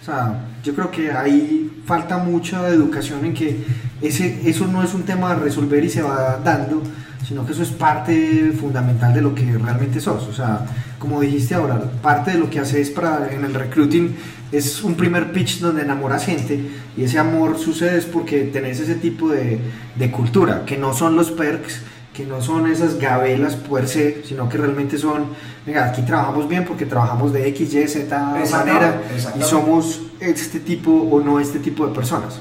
O 0.00 0.04
sea, 0.04 0.46
yo 0.62 0.74
creo 0.74 0.90
que 0.90 1.12
ahí 1.12 1.82
falta 1.84 2.16
mucha 2.16 2.68
educación 2.68 3.24
en 3.24 3.34
que 3.34 3.64
ese, 4.00 4.48
eso 4.48 4.66
no 4.66 4.82
es 4.82 4.94
un 4.94 5.02
tema 5.02 5.32
a 5.32 5.34
resolver 5.34 5.84
y 5.84 5.90
se 5.90 6.02
va 6.02 6.40
dando, 6.42 6.82
sino 7.26 7.44
que 7.44 7.52
eso 7.52 7.62
es 7.62 7.70
parte 7.70 8.52
fundamental 8.58 9.12
de 9.12 9.20
lo 9.20 9.34
que 9.34 9.44
realmente 9.58 10.00
sos. 10.00 10.26
O 10.26 10.32
sea, 10.32 10.64
como 10.98 11.20
dijiste 11.20 11.54
ahora, 11.54 11.78
parte 12.02 12.32
de 12.32 12.38
lo 12.38 12.48
que 12.48 12.60
haces 12.60 12.90
para, 12.90 13.30
en 13.32 13.44
el 13.44 13.52
recruiting 13.52 14.14
es 14.52 14.82
un 14.82 14.94
primer 14.94 15.32
pitch 15.32 15.60
donde 15.60 15.82
enamoras 15.82 16.24
gente 16.24 16.60
y 16.96 17.04
ese 17.04 17.18
amor 17.18 17.58
sucede 17.58 17.98
es 17.98 18.04
porque 18.04 18.42
tenés 18.44 18.80
ese 18.80 18.96
tipo 18.96 19.28
de, 19.28 19.60
de 19.96 20.10
cultura, 20.10 20.64
que 20.64 20.76
no 20.76 20.92
son 20.92 21.14
los 21.14 21.30
perks 21.30 21.82
que 22.20 22.26
no 22.26 22.42
son 22.42 22.70
esas 22.70 22.98
gabelas 22.98 23.56
per 23.56 23.88
se, 23.88 24.22
sino 24.24 24.48
que 24.48 24.58
realmente 24.58 24.98
son, 24.98 25.28
venga, 25.64 25.86
aquí 25.86 26.02
trabajamos 26.02 26.48
bien 26.48 26.64
porque 26.66 26.84
trabajamos 26.84 27.32
de 27.32 27.48
X, 27.48 27.74
Y, 27.74 27.88
Z 27.88 28.36
manera 28.50 29.02
y 29.38 29.42
somos 29.42 30.02
este 30.20 30.60
tipo 30.60 30.90
o 30.90 31.20
no 31.20 31.40
este 31.40 31.58
tipo 31.58 31.86
de 31.86 31.94
personas. 31.94 32.40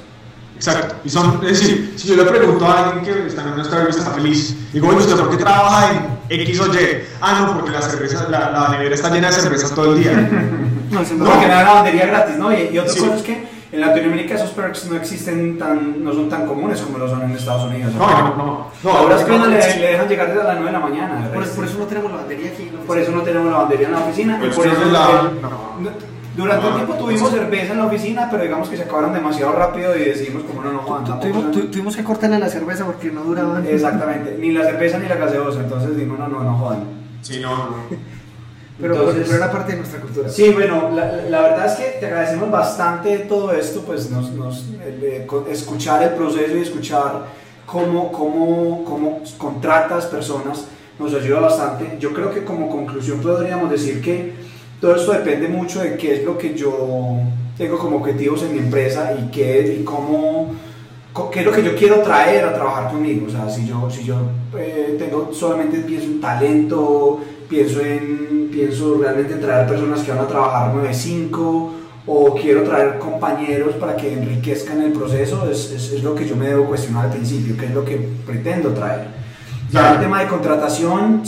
Exacto. 0.56 0.96
Y 1.06 1.10
son, 1.10 1.40
es 1.46 1.62
decir, 1.62 1.94
si 1.96 2.10
yo 2.10 2.18
le 2.18 2.26
pregunto 2.26 2.66
a 2.66 2.90
alguien 2.90 3.06
que 3.06 3.28
está 3.28 3.44
en 3.44 3.54
una 3.54 3.64
y 3.64 3.90
está 3.90 4.12
feliz, 4.12 4.58
digo, 4.74 4.90
oye, 4.90 4.98
¿usted 4.98 5.16
por 5.16 5.30
qué 5.30 5.38
trabaja 5.38 6.20
en 6.28 6.42
X 6.42 6.60
o 6.60 6.68
Y? 6.68 6.80
Ah, 7.22 7.46
no, 7.46 7.56
porque 7.56 7.72
la 7.72 7.82
cerveza, 7.82 8.28
la, 8.30 8.52
la 8.52 8.68
nevera 8.68 8.94
está 8.94 9.10
llena 9.10 9.28
de 9.28 9.34
cervezas 9.36 9.74
todo 9.74 9.94
el 9.94 10.04
día. 10.04 10.12
no, 10.92 11.02
no, 11.02 11.26
porque 11.26 11.48
me 11.48 11.54
da 11.54 11.64
la 11.64 11.64
lavandería 11.64 12.08
gratis, 12.08 12.36
¿no? 12.36 12.52
Y, 12.52 12.72
y 12.74 12.78
otra 12.78 12.94
cosa 12.94 13.16
es 13.16 13.22
que 13.22 13.59
en 13.72 13.82
Latinoamérica 13.82 14.36
esos 14.36 14.50
perks 14.52 14.90
no 14.90 14.96
existen 14.96 15.58
tan, 15.58 16.04
no 16.04 16.14
son 16.14 16.30
tan 16.30 16.48
comunes 16.48 16.82
como 16.82 16.98
lo 16.98 17.10
son 17.10 17.22
en 17.24 17.32
Estados 17.32 17.66
Unidos. 17.66 17.94
No, 17.94 18.08
no, 18.08 18.36
no. 18.36 18.68
no 18.84 18.92
ahora 18.92 19.16
es 19.16 19.24
que 19.24 19.32
le, 19.32 19.48
le, 19.48 19.92
dejan 19.92 20.08
llegar 20.10 20.28
desde 20.30 20.44
las 20.44 20.56
9 20.56 20.66
de 20.66 20.72
la 20.72 20.80
mañana. 20.80 21.30
Por, 21.34 21.48
por, 21.48 21.66
eso 21.66 21.78
no 21.78 21.86
tenemos 21.86 22.12
lavandería 22.12 22.52
aquí. 22.52 22.72
Por 22.88 22.98
eso 22.98 23.12
no 23.12 23.22
tenemos 23.22 23.52
lavandería 23.52 23.88
en 23.88 23.94
la 23.94 24.00
oficina. 24.00 24.40
y 24.44 24.50
por 24.50 24.68
eso 24.68 24.86
la, 24.86 25.32
durante 26.36 26.68
un 26.68 26.76
tiempo 26.76 26.94
tuvimos 26.94 27.30
cerveza 27.30 27.74
en 27.74 27.80
la 27.80 27.86
oficina, 27.86 28.28
pero 28.32 28.44
digamos 28.44 28.70
que 28.70 28.78
se 28.78 28.84
acabaron 28.84 29.14
demasiado 29.14 29.52
rápido 29.54 29.96
y 29.96 30.06
decidimos 30.06 30.44
como 30.44 30.64
no, 30.64 30.72
no, 30.72 31.20
tuvimos, 31.20 31.72
tuvimos 31.72 31.96
que 31.96 32.04
cortarle 32.04 32.40
la 32.40 32.50
cerveza 32.50 32.86
porque 32.86 33.12
no 33.12 33.24
duraban. 33.24 33.66
Exactamente, 33.68 34.38
ni 34.40 34.52
la 34.52 34.64
cerveza 34.64 35.00
ni 35.00 35.08
la 35.08 35.16
gaseosa, 35.16 35.60
entonces 35.60 35.96
dijimos 35.96 36.18
no, 36.18 36.28
no, 36.28 36.44
no 36.44 36.58
jodan. 36.58 36.84
Sí, 37.22 37.40
no, 37.42 37.56
no. 37.56 37.76
Pero, 38.80 38.96
Entonces, 38.96 39.26
pero 39.28 39.44
era 39.44 39.52
parte 39.52 39.74
de 39.74 39.80
nuestra 39.80 40.00
cultura. 40.00 40.30
Sí, 40.30 40.50
bueno, 40.52 40.90
la, 40.94 41.24
la, 41.30 41.42
verdad 41.42 41.66
es 41.66 41.74
que 41.74 42.00
te 42.00 42.06
agradecemos 42.06 42.50
bastante 42.50 43.18
todo 43.20 43.52
esto, 43.52 43.82
pues 43.82 44.10
nos, 44.10 44.32
nos 44.32 44.66
escuchar 45.50 46.04
el 46.04 46.12
proceso 46.12 46.56
y 46.56 46.62
escuchar 46.62 47.26
cómo, 47.66 48.12
cómo, 48.12 48.86
cómo 48.86 49.22
contratas 49.38 50.06
personas 50.06 50.66
nos 50.98 51.14
ayuda 51.14 51.42
bastante. 51.42 51.98
Yo 52.00 52.14
creo 52.14 52.34
que 52.34 52.44
como 52.44 52.70
conclusión 52.70 53.20
podríamos 53.20 53.70
decir 53.70 54.02
que 54.02 54.34
todo 54.80 54.96
esto 54.96 55.12
depende 55.12 55.48
mucho 55.50 55.82
de 55.82 55.98
qué 55.98 56.16
es 56.16 56.24
lo 56.24 56.38
que 56.38 56.54
yo 56.54 57.20
tengo 57.58 57.78
como 57.78 57.98
objetivos 57.98 58.44
en 58.44 58.54
mi 58.54 58.60
empresa 58.60 59.14
y 59.14 59.30
qué 59.30 59.78
y 59.80 59.84
cómo 59.84 60.56
qué 61.32 61.40
es 61.42 61.46
lo 61.46 61.52
que 61.52 61.64
yo 61.64 61.76
quiero 61.76 62.02
traer 62.02 62.46
a 62.46 62.54
trabajar 62.54 62.92
conmigo. 62.92 63.28
O 63.28 63.30
sea, 63.30 63.50
si 63.50 63.68
yo, 63.68 63.90
si 63.90 64.06
yo 64.06 64.16
eh, 64.58 64.96
tengo 64.98 65.32
solamente 65.34 65.80
pienso 65.80 66.06
en 66.06 66.22
talento, 66.22 67.20
pienso, 67.50 67.82
en, 67.82 68.50
pienso 68.52 68.98
realmente 69.00 69.34
en 69.34 69.42
traer 69.42 69.68
personas 69.68 70.02
que 70.02 70.12
van 70.12 70.20
a 70.20 70.28
trabajar 70.28 70.74
9-5 70.74 71.70
o 72.06 72.36
quiero 72.36 72.64
traer 72.64 72.98
compañeros 73.00 73.76
para 73.76 73.96
que 73.96 74.14
enriquezcan 74.14 74.82
el 74.82 74.92
proceso, 74.94 75.50
es, 75.50 75.72
es, 75.72 75.92
es, 75.92 76.04
lo 76.04 76.16
que 76.16 76.28
yo 76.28 76.36
me 76.36 76.48
debo 76.48 76.66
cuestionar 76.66 77.06
al 77.06 77.12
principio, 77.12 77.56
qué 77.58 77.66
es 77.66 77.74
lo 77.74 77.84
que 77.84 77.98
pretendo 78.26 78.70
traer. 78.70 79.20
Ya 79.72 79.94
el 79.94 80.00
tema 80.00 80.22
de 80.22 80.28
contratación 80.28 81.22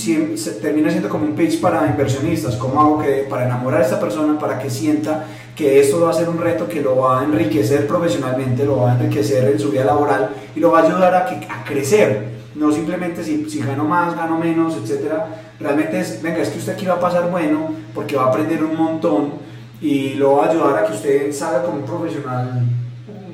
termina 0.64 0.90
siendo 0.90 1.10
como 1.10 1.26
un 1.26 1.36
pitch 1.36 1.62
para 1.62 1.86
inversionistas, 1.86 2.56
cómo 2.56 2.82
hago 2.82 3.00
que 3.00 3.28
para 3.30 3.46
enamorar 3.46 3.82
a 3.82 3.84
esta 3.84 4.00
persona, 4.00 4.40
para 4.40 4.58
que 4.58 4.68
sienta 4.68 5.26
que 5.56 5.80
esto 5.80 6.02
va 6.02 6.10
a 6.10 6.14
ser 6.14 6.28
un 6.28 6.40
reto 6.40 6.68
que 6.68 6.82
lo 6.82 6.98
va 6.98 7.22
a 7.22 7.24
enriquecer 7.24 7.86
profesionalmente, 7.86 8.66
lo 8.66 8.78
va 8.78 8.94
a 8.94 8.96
enriquecer 8.96 9.48
en 9.52 9.60
su 9.60 9.70
vida 9.70 9.84
laboral 9.84 10.32
y 10.56 10.60
lo 10.60 10.72
va 10.72 10.80
a 10.80 10.86
ayudar 10.88 11.14
a, 11.14 11.26
que, 11.28 11.46
a 11.48 11.64
crecer, 11.64 12.30
no 12.56 12.72
simplemente 12.72 13.24
si, 13.24 13.48
si 13.48 13.60
gano 13.60 13.84
más, 13.84 14.16
gano 14.16 14.40
menos, 14.40 14.76
etcétera, 14.76 15.51
realmente 15.62 16.00
es, 16.00 16.22
venga, 16.22 16.40
es 16.40 16.50
que 16.50 16.60
usted 16.60 16.74
aquí 16.74 16.86
va 16.86 16.96
a 16.96 17.00
pasar 17.00 17.30
bueno 17.30 17.70
porque 17.94 18.16
va 18.16 18.26
a 18.26 18.28
aprender 18.28 18.64
un 18.64 18.76
montón 18.76 19.34
y 19.82 20.14
lo 20.16 20.38
va 20.38 20.46
a 20.46 20.50
ayudar 20.50 20.78
a 20.78 20.88
que 20.88 20.94
usted 20.94 21.34
salga 21.34 21.64
como 21.64 21.78
un 21.78 21.86
profesional, 21.86 22.64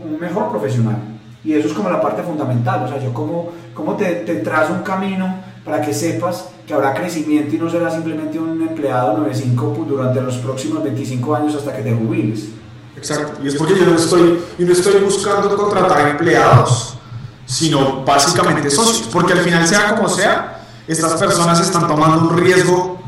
un 0.03 0.19
mejor 0.19 0.49
profesional. 0.49 0.97
Y 1.43 1.53
eso 1.53 1.67
es 1.67 1.73
como 1.73 1.89
la 1.89 2.01
parte 2.01 2.23
fundamental, 2.23 2.83
o 2.83 2.87
sea, 2.87 3.01
yo 3.01 3.13
como, 3.13 3.51
como 3.73 3.95
te, 3.95 4.05
te 4.15 4.35
trazo 4.35 4.73
un 4.73 4.83
camino 4.83 5.35
para 5.63 5.81
que 5.81 5.93
sepas 5.93 6.49
que 6.65 6.73
habrá 6.73 6.93
crecimiento 6.93 7.55
y 7.55 7.59
no 7.59 7.69
será 7.69 7.89
simplemente 7.89 8.37
un 8.37 8.61
empleado 8.61 9.17
95 9.17 9.73
pues, 9.73 9.89
durante 9.89 10.21
los 10.21 10.35
próximos 10.37 10.83
25 10.83 11.35
años 11.35 11.55
hasta 11.55 11.75
que 11.75 11.81
te 11.81 11.93
jubiles. 11.93 12.49
Exacto, 12.97 13.41
y 13.43 13.47
es 13.47 13.55
porque 13.55 13.77
yo 13.77 13.85
no 13.85 13.95
estoy, 13.95 14.41
yo 14.57 14.65
no 14.65 14.73
estoy 14.73 15.01
buscando 15.01 15.55
contratar 15.55 16.09
empleados, 16.09 16.97
sino 17.45 18.03
básicamente 18.03 18.69
socios, 18.69 19.07
porque 19.11 19.33
al 19.33 19.39
final 19.39 19.65
sea 19.67 19.95
como 19.95 20.09
sea, 20.09 20.56
estas 20.87 21.13
personas 21.13 21.59
están 21.59 21.87
tomando 21.87 22.29
un 22.29 22.37
riesgo 22.37 22.99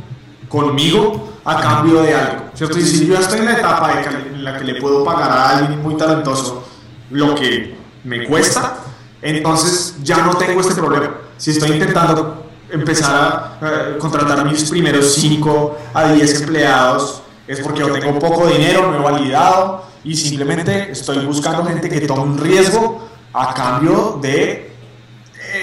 conmigo 0.48 1.30
a 1.46 1.62
cambio 1.62 2.02
de 2.02 2.14
algo. 2.14 2.44
¿cierto? 2.54 2.78
Y 2.78 2.84
si 2.84 3.08
yo 3.08 3.18
estoy 3.18 3.40
en 3.40 3.46
la 3.46 3.54
etapa 3.54 4.02
en 4.02 4.44
la 4.44 4.58
que 4.58 4.66
le 4.66 4.76
puedo 4.82 5.04
pagar 5.04 5.32
a 5.32 5.58
alguien 5.58 5.82
muy 5.82 5.96
talentoso 5.96 6.68
lo 7.12 7.36
que 7.36 7.76
me 8.04 8.28
cuesta, 8.28 8.78
entonces 9.22 9.96
ya 10.04 10.18
no 10.18 10.36
tengo 10.36 10.62
este 10.62 10.76
problema. 10.76 11.12
Si 11.38 11.52
estoy 11.52 11.72
intentando 11.72 12.46
empezar 12.70 13.16
a 13.62 13.98
contratar 13.98 14.46
mis 14.46 14.70
primeros 14.70 15.14
5 15.16 15.78
a 15.94 16.12
10 16.12 16.42
empleados, 16.42 17.22
es 17.48 17.60
porque 17.62 17.80
yo 17.80 17.92
tengo 17.92 18.20
poco 18.20 18.48
dinero, 18.48 18.92
no 18.92 19.00
he 19.00 19.12
validado 19.12 19.86
y 20.04 20.16
simplemente 20.16 20.92
estoy 20.92 21.26
buscando 21.26 21.66
gente 21.66 21.90
que 21.90 22.02
tome 22.02 22.22
un 22.22 22.38
riesgo 22.38 23.10
a 23.34 23.54
cambio 23.54 24.20
de, 24.22 24.72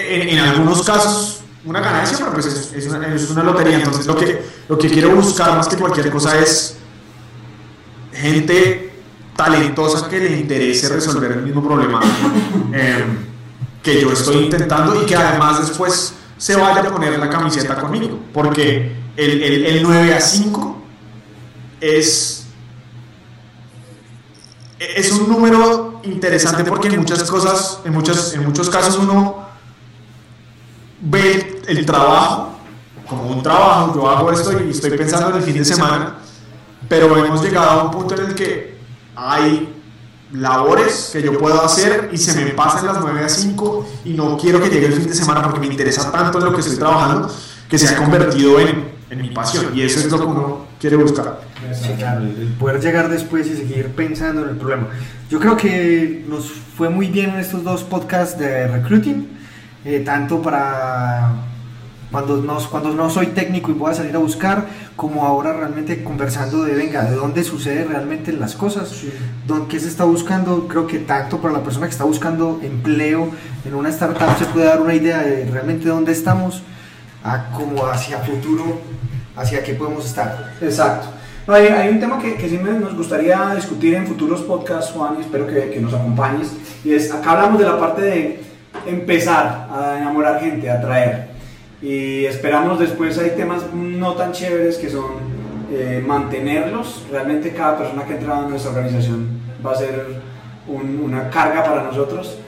en, 0.09 0.29
en 0.29 0.39
algunos 0.39 0.83
casos, 0.83 1.36
una 1.67 1.81
ganancia, 1.81 2.17
pero 2.19 2.31
pues 2.31 2.45
es, 2.45 3.29
una, 3.31 3.43
lotería. 3.43 3.77
Entonces 3.77 4.05
lo 4.05 4.15
que, 4.15 4.41
lo 4.69 4.77
que 4.77 4.89
quiero 4.89 5.13
buscar 5.15 5.55
más 5.55 5.67
que 5.67 5.75
cualquier 5.75 6.09
cosa 6.09 6.39
es 6.39 6.77
gente 8.13 8.93
talentosa 9.35 10.09
que 10.09 10.19
le 10.19 10.39
interese 10.39 10.89
resolver 10.89 11.31
el 11.33 11.43
mismo 11.43 11.63
problema 11.63 12.01
em, 12.73 13.17
que 13.83 14.01
yo 14.01 14.11
estoy 14.11 14.45
intentando 14.45 15.01
y 15.01 15.05
que 15.05 15.15
además 15.15 15.59
después 15.59 16.13
se 16.37 16.55
vaya 16.55 16.81
a 16.81 16.91
poner 16.91 17.19
la 17.19 17.29
camiseta 17.29 17.75
conmigo. 17.75 18.19
Porque 18.33 18.95
el, 19.15 19.43
el, 19.43 19.65
el 19.65 19.83
9 19.83 20.13
a 20.13 20.21
5 20.21 20.81
es, 21.81 22.45
es 24.79 25.11
un 25.11 25.29
número 25.29 25.99
interesante 26.03 26.63
porque 26.63 26.87
en 26.87 26.99
muchas 26.99 27.23
cosas, 27.29 27.81
en, 27.85 27.93
muchas, 27.93 28.33
en 28.33 28.45
muchos 28.45 28.69
casos 28.69 28.97
uno 28.97 29.47
ve 31.01 31.56
el 31.67 31.85
trabajo 31.85 32.57
como 33.07 33.27
un 33.27 33.41
trabajo, 33.41 33.95
yo 33.95 34.09
hago 34.09 34.31
esto 34.31 34.51
y 34.63 34.71
estoy 34.71 34.91
pensando 34.91 35.29
en 35.29 35.37
el 35.37 35.43
fin 35.43 35.57
de 35.57 35.65
semana, 35.65 36.15
pero 36.87 37.15
hemos 37.23 37.41
llegado 37.41 37.69
a 37.69 37.83
un 37.85 37.91
punto 37.91 38.15
en 38.15 38.27
el 38.27 38.35
que 38.35 38.77
hay 39.15 39.73
labores 40.33 41.11
que 41.13 41.21
yo 41.21 41.37
puedo 41.37 41.63
hacer 41.63 42.09
y 42.11 42.17
se 42.17 42.43
me 42.43 42.51
pasan 42.51 42.85
las 42.85 42.99
9 42.99 43.23
a 43.23 43.29
5 43.29 43.87
y 44.05 44.13
no 44.13 44.37
quiero 44.37 44.61
que 44.61 44.69
llegue 44.69 44.87
el 44.87 44.93
fin 44.93 45.07
de 45.07 45.15
semana 45.15 45.41
porque 45.41 45.59
me 45.59 45.67
interesa 45.67 46.11
tanto 46.11 46.39
lo 46.39 46.53
que 46.53 46.59
estoy 46.59 46.77
trabajando 46.77 47.33
que 47.69 47.77
se 47.77 47.87
ha 47.87 47.97
convertido 47.97 48.59
en, 48.59 48.91
en 49.09 49.21
mi 49.21 49.29
pasión 49.29 49.71
y 49.73 49.81
eso 49.81 49.99
es 49.99 50.11
lo 50.11 50.19
que 50.19 50.25
uno 50.25 50.65
quiere 50.79 50.97
buscar. 50.97 51.41
el 51.63 52.55
poder 52.59 52.81
llegar 52.81 53.09
después 53.09 53.47
y 53.47 53.55
seguir 53.55 53.87
pensando 53.95 54.43
en 54.43 54.49
el 54.49 54.57
problema. 54.57 54.87
Yo 55.29 55.39
creo 55.39 55.55
que 55.55 56.25
nos 56.27 56.49
fue 56.49 56.89
muy 56.89 57.07
bien 57.07 57.31
en 57.31 57.39
estos 57.39 57.63
dos 57.63 57.83
podcasts 57.83 58.37
de 58.37 58.67
recruiting, 58.67 59.29
eh, 59.85 60.01
tanto 60.05 60.41
para 60.41 61.31
cuando 62.11 62.37
no, 62.37 62.57
cuando 62.69 62.93
no 62.93 63.09
soy 63.09 63.27
técnico 63.27 63.71
y 63.71 63.73
voy 63.73 63.91
a 63.91 63.95
salir 63.95 64.15
a 64.15 64.19
buscar, 64.19 64.65
como 64.95 65.25
ahora 65.25 65.53
realmente 65.53 66.03
conversando 66.03 66.63
de, 66.63 66.73
venga, 66.73 67.03
de 67.03 67.15
dónde 67.15 67.43
sucede 67.43 67.83
realmente 67.83 68.31
las 68.31 68.55
cosas, 68.55 69.03
qué 69.69 69.79
se 69.79 69.87
está 69.87 70.05
buscando, 70.05 70.67
creo 70.67 70.87
que 70.87 70.99
tanto 70.99 71.39
para 71.39 71.53
la 71.53 71.63
persona 71.63 71.85
que 71.87 71.91
está 71.91 72.05
buscando 72.05 72.59
empleo 72.63 73.29
en 73.65 73.75
una 73.75 73.89
startup 73.89 74.37
se 74.37 74.45
puede 74.45 74.67
dar 74.67 74.81
una 74.81 74.93
idea 74.93 75.19
de 75.19 75.45
realmente 75.45 75.89
dónde 75.89 76.11
estamos, 76.13 76.63
a 77.23 77.51
como 77.51 77.85
hacia 77.85 78.19
futuro 78.19 78.79
hacia 79.37 79.63
qué 79.63 79.73
podemos 79.73 80.05
estar. 80.05 80.53
Exacto. 80.61 81.07
No, 81.47 81.53
hay, 81.53 81.67
hay, 81.67 81.89
un 81.89 81.99
tema 81.99 82.19
que, 82.19 82.35
que 82.35 82.49
sí 82.49 82.57
nos 82.57 82.95
gustaría 82.95 83.53
discutir 83.55 83.93
en 83.93 84.05
futuros 84.05 84.41
podcasts, 84.41 84.91
Juan, 84.91 85.15
y 85.17 85.21
espero 85.21 85.47
que, 85.47 85.69
que, 85.69 85.79
nos 85.79 85.93
acompañes. 85.93 86.51
Y 86.83 86.93
es, 86.93 87.11
acá 87.11 87.31
hablamos 87.31 87.59
de 87.59 87.65
la 87.65 87.79
parte 87.79 88.01
de 88.01 88.43
empezar 88.85 89.67
a 89.71 89.97
enamorar 89.97 90.41
gente, 90.41 90.69
a 90.69 90.73
atraer. 90.73 91.26
Y 91.81 92.25
esperamos 92.25 92.79
después 92.79 93.17
hay 93.19 93.31
temas 93.31 93.71
no 93.73 94.13
tan 94.13 94.31
chéveres 94.31 94.77
que 94.77 94.89
son 94.89 95.11
eh, 95.71 96.03
mantenerlos. 96.05 97.05
Realmente 97.11 97.53
cada 97.53 97.77
persona 97.77 98.05
que 98.05 98.13
entra 98.15 98.39
en 98.39 98.49
nuestra 98.49 98.71
organización 98.71 99.27
va 99.65 99.71
a 99.71 99.75
ser 99.75 100.05
un, 100.67 101.01
una 101.03 101.29
carga 101.29 101.63
para 101.63 101.83
nosotros 101.83 102.39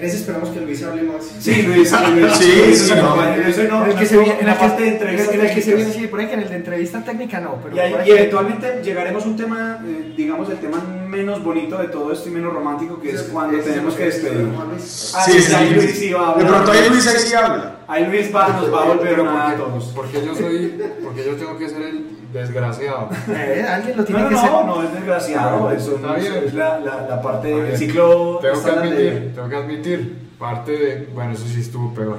en 0.00 0.06
ese 0.06 0.16
esperamos 0.16 0.48
que 0.48 0.60
Luis 0.60 0.82
hable 0.82 1.02
más. 1.02 1.30
Sí, 1.40 1.62
Luis, 1.62 1.92
Luis. 1.92 2.32
sí, 2.32 2.74
sí, 2.74 2.92
no, 2.94 3.22
eso 3.22 3.62
no, 3.64 3.84
el 3.84 3.94
que 3.94 4.06
se 4.06 4.16
viene, 4.16 4.40
en 4.40 4.46
la 4.46 4.58
parte 4.58 4.82
de 4.82 4.88
entrevista 4.88 5.34
en 5.34 5.40
el 5.42 5.54
que 5.54 5.60
se 5.60 5.74
viene, 5.74 5.92
sí, 5.92 6.06
por 6.06 6.20
ahí 6.20 6.26
que 6.26 6.34
en 6.34 6.40
el 6.40 6.48
de 6.48 6.56
entrevista 6.56 7.04
técnica 7.04 7.38
no, 7.38 7.58
pero 7.62 7.76
y, 7.76 7.78
ahí, 7.80 7.94
y 8.06 8.10
eventualmente 8.10 8.80
llegaremos 8.82 9.24
a 9.24 9.28
un 9.28 9.36
tema, 9.36 9.84
eh, 9.86 10.14
digamos, 10.16 10.48
el 10.48 10.56
tema 10.56 10.82
menos 11.06 11.44
bonito 11.44 11.76
de 11.76 11.88
todo 11.88 12.12
esto 12.12 12.30
y 12.30 12.32
menos 12.32 12.54
romántico, 12.54 12.98
que 12.98 13.10
es 13.10 13.22
cuando 13.24 13.58
tenemos 13.58 13.94
que 13.94 14.04
despedir. 14.04 14.48
Ah, 14.56 15.24
sí, 15.26 15.38
sí, 15.38 15.52
ahí 15.52 15.74
Luis 15.74 15.98
sí 15.98 16.12
va 16.12 16.20
a 16.20 16.30
hablar. 16.30 16.46
De 16.46 16.52
pronto 16.52 16.72
ahí 16.72 16.88
Luis 16.88 17.06
ahí 17.06 17.18
sí 17.18 17.34
habla. 17.34 17.76
Ahí 17.86 18.06
Luis 18.06 18.34
va, 18.34 18.48
nos 18.48 18.72
va 18.72 18.82
a 18.82 18.86
volver 18.86 19.20
a 19.20 19.56
todos. 19.56 19.92
Porque 19.94 20.24
yo 20.24 20.34
soy, 20.34 20.80
porque 21.04 21.24
yo 21.26 21.36
tengo 21.36 21.58
que 21.58 21.68
ser 21.68 21.82
el 21.82 22.19
desgraciado. 22.32 23.08
Eh, 23.28 23.64
alguien 23.68 23.96
lo 23.96 24.04
tiene 24.04 24.22
no, 24.22 24.28
que 24.28 24.34
no, 24.34 24.40
ser. 24.40 24.50
No, 24.50 24.66
no 24.66 24.82
es 24.82 24.94
desgraciado, 24.94 25.70
eso 25.70 25.96
Está 25.96 26.14
bien. 26.14 26.34
es 26.46 26.54
la, 26.54 26.78
la, 26.80 27.06
la 27.08 27.22
parte 27.22 27.48
del 27.48 27.76
ciclo. 27.76 28.38
Tengo 28.40 28.62
que 28.62 28.70
admitir, 28.70 29.32
tengo 29.34 29.48
que 29.48 29.56
admitir 29.56 30.30
parte 30.38 30.72
de, 30.72 31.08
bueno, 31.12 31.32
eso 31.32 31.46
sí 31.46 31.60
estuvo 31.60 31.92
peor, 31.92 32.18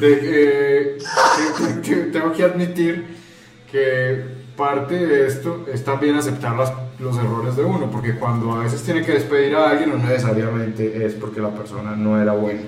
de, 0.00 0.98
tengo 2.12 2.32
que 2.32 2.42
admitir 2.42 3.16
que 3.70 4.39
parte 4.60 4.94
de 4.94 5.26
esto 5.26 5.64
es 5.72 5.82
también 5.82 6.16
aceptar 6.16 6.54
las, 6.54 6.70
los 6.98 7.16
errores 7.16 7.56
de 7.56 7.64
uno, 7.64 7.90
porque 7.90 8.14
cuando 8.16 8.52
a 8.52 8.58
veces 8.58 8.82
tiene 8.82 9.02
que 9.02 9.12
despedir 9.12 9.56
a 9.56 9.70
alguien 9.70 9.88
no 9.88 9.96
necesariamente 9.96 11.06
es 11.06 11.14
porque 11.14 11.40
la 11.40 11.48
persona 11.48 11.96
no 11.96 12.20
era 12.20 12.32
buena, 12.32 12.60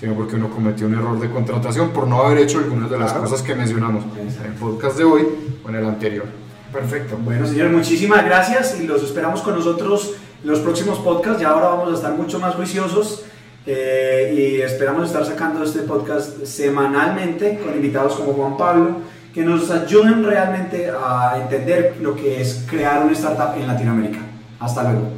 sino 0.00 0.14
porque 0.14 0.36
uno 0.36 0.48
cometió 0.48 0.86
un 0.86 0.94
error 0.94 1.20
de 1.20 1.28
contratación 1.28 1.90
por 1.90 2.06
no 2.06 2.22
haber 2.22 2.38
hecho 2.38 2.58
algunas 2.58 2.90
de 2.90 2.98
las 2.98 3.12
cosas 3.12 3.42
que 3.42 3.54
mencionamos 3.54 4.04
en 4.16 4.46
el 4.46 4.52
podcast 4.54 4.96
de 4.96 5.04
hoy 5.04 5.28
o 5.62 5.68
en 5.68 5.74
el 5.74 5.84
anterior. 5.84 6.24
Perfecto. 6.72 7.18
Bueno, 7.22 7.46
señores, 7.46 7.72
muchísimas 7.72 8.24
gracias 8.24 8.80
y 8.80 8.86
los 8.86 9.02
esperamos 9.02 9.42
con 9.42 9.54
nosotros 9.54 10.14
en 10.42 10.50
los 10.50 10.60
próximos 10.60 10.98
podcasts. 10.98 11.42
Ya 11.42 11.50
ahora 11.50 11.68
vamos 11.68 11.92
a 11.92 11.94
estar 11.94 12.14
mucho 12.14 12.40
más 12.40 12.54
juiciosos. 12.54 13.24
Eh, 13.70 14.32
y 14.34 14.62
esperamos 14.62 15.06
estar 15.06 15.26
sacando 15.26 15.62
este 15.62 15.80
podcast 15.80 16.42
semanalmente 16.44 17.58
con 17.62 17.74
invitados 17.74 18.14
como 18.14 18.32
Juan 18.32 18.56
Pablo 18.56 18.96
que 19.38 19.44
nos 19.44 19.70
ayuden 19.70 20.24
realmente 20.24 20.90
a 20.90 21.38
entender 21.40 21.96
lo 22.00 22.16
que 22.16 22.40
es 22.40 22.66
crear 22.68 23.04
una 23.04 23.12
startup 23.12 23.56
en 23.56 23.68
Latinoamérica. 23.68 24.18
Hasta 24.58 24.82
luego. 24.82 25.12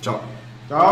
Chao. 0.00 0.37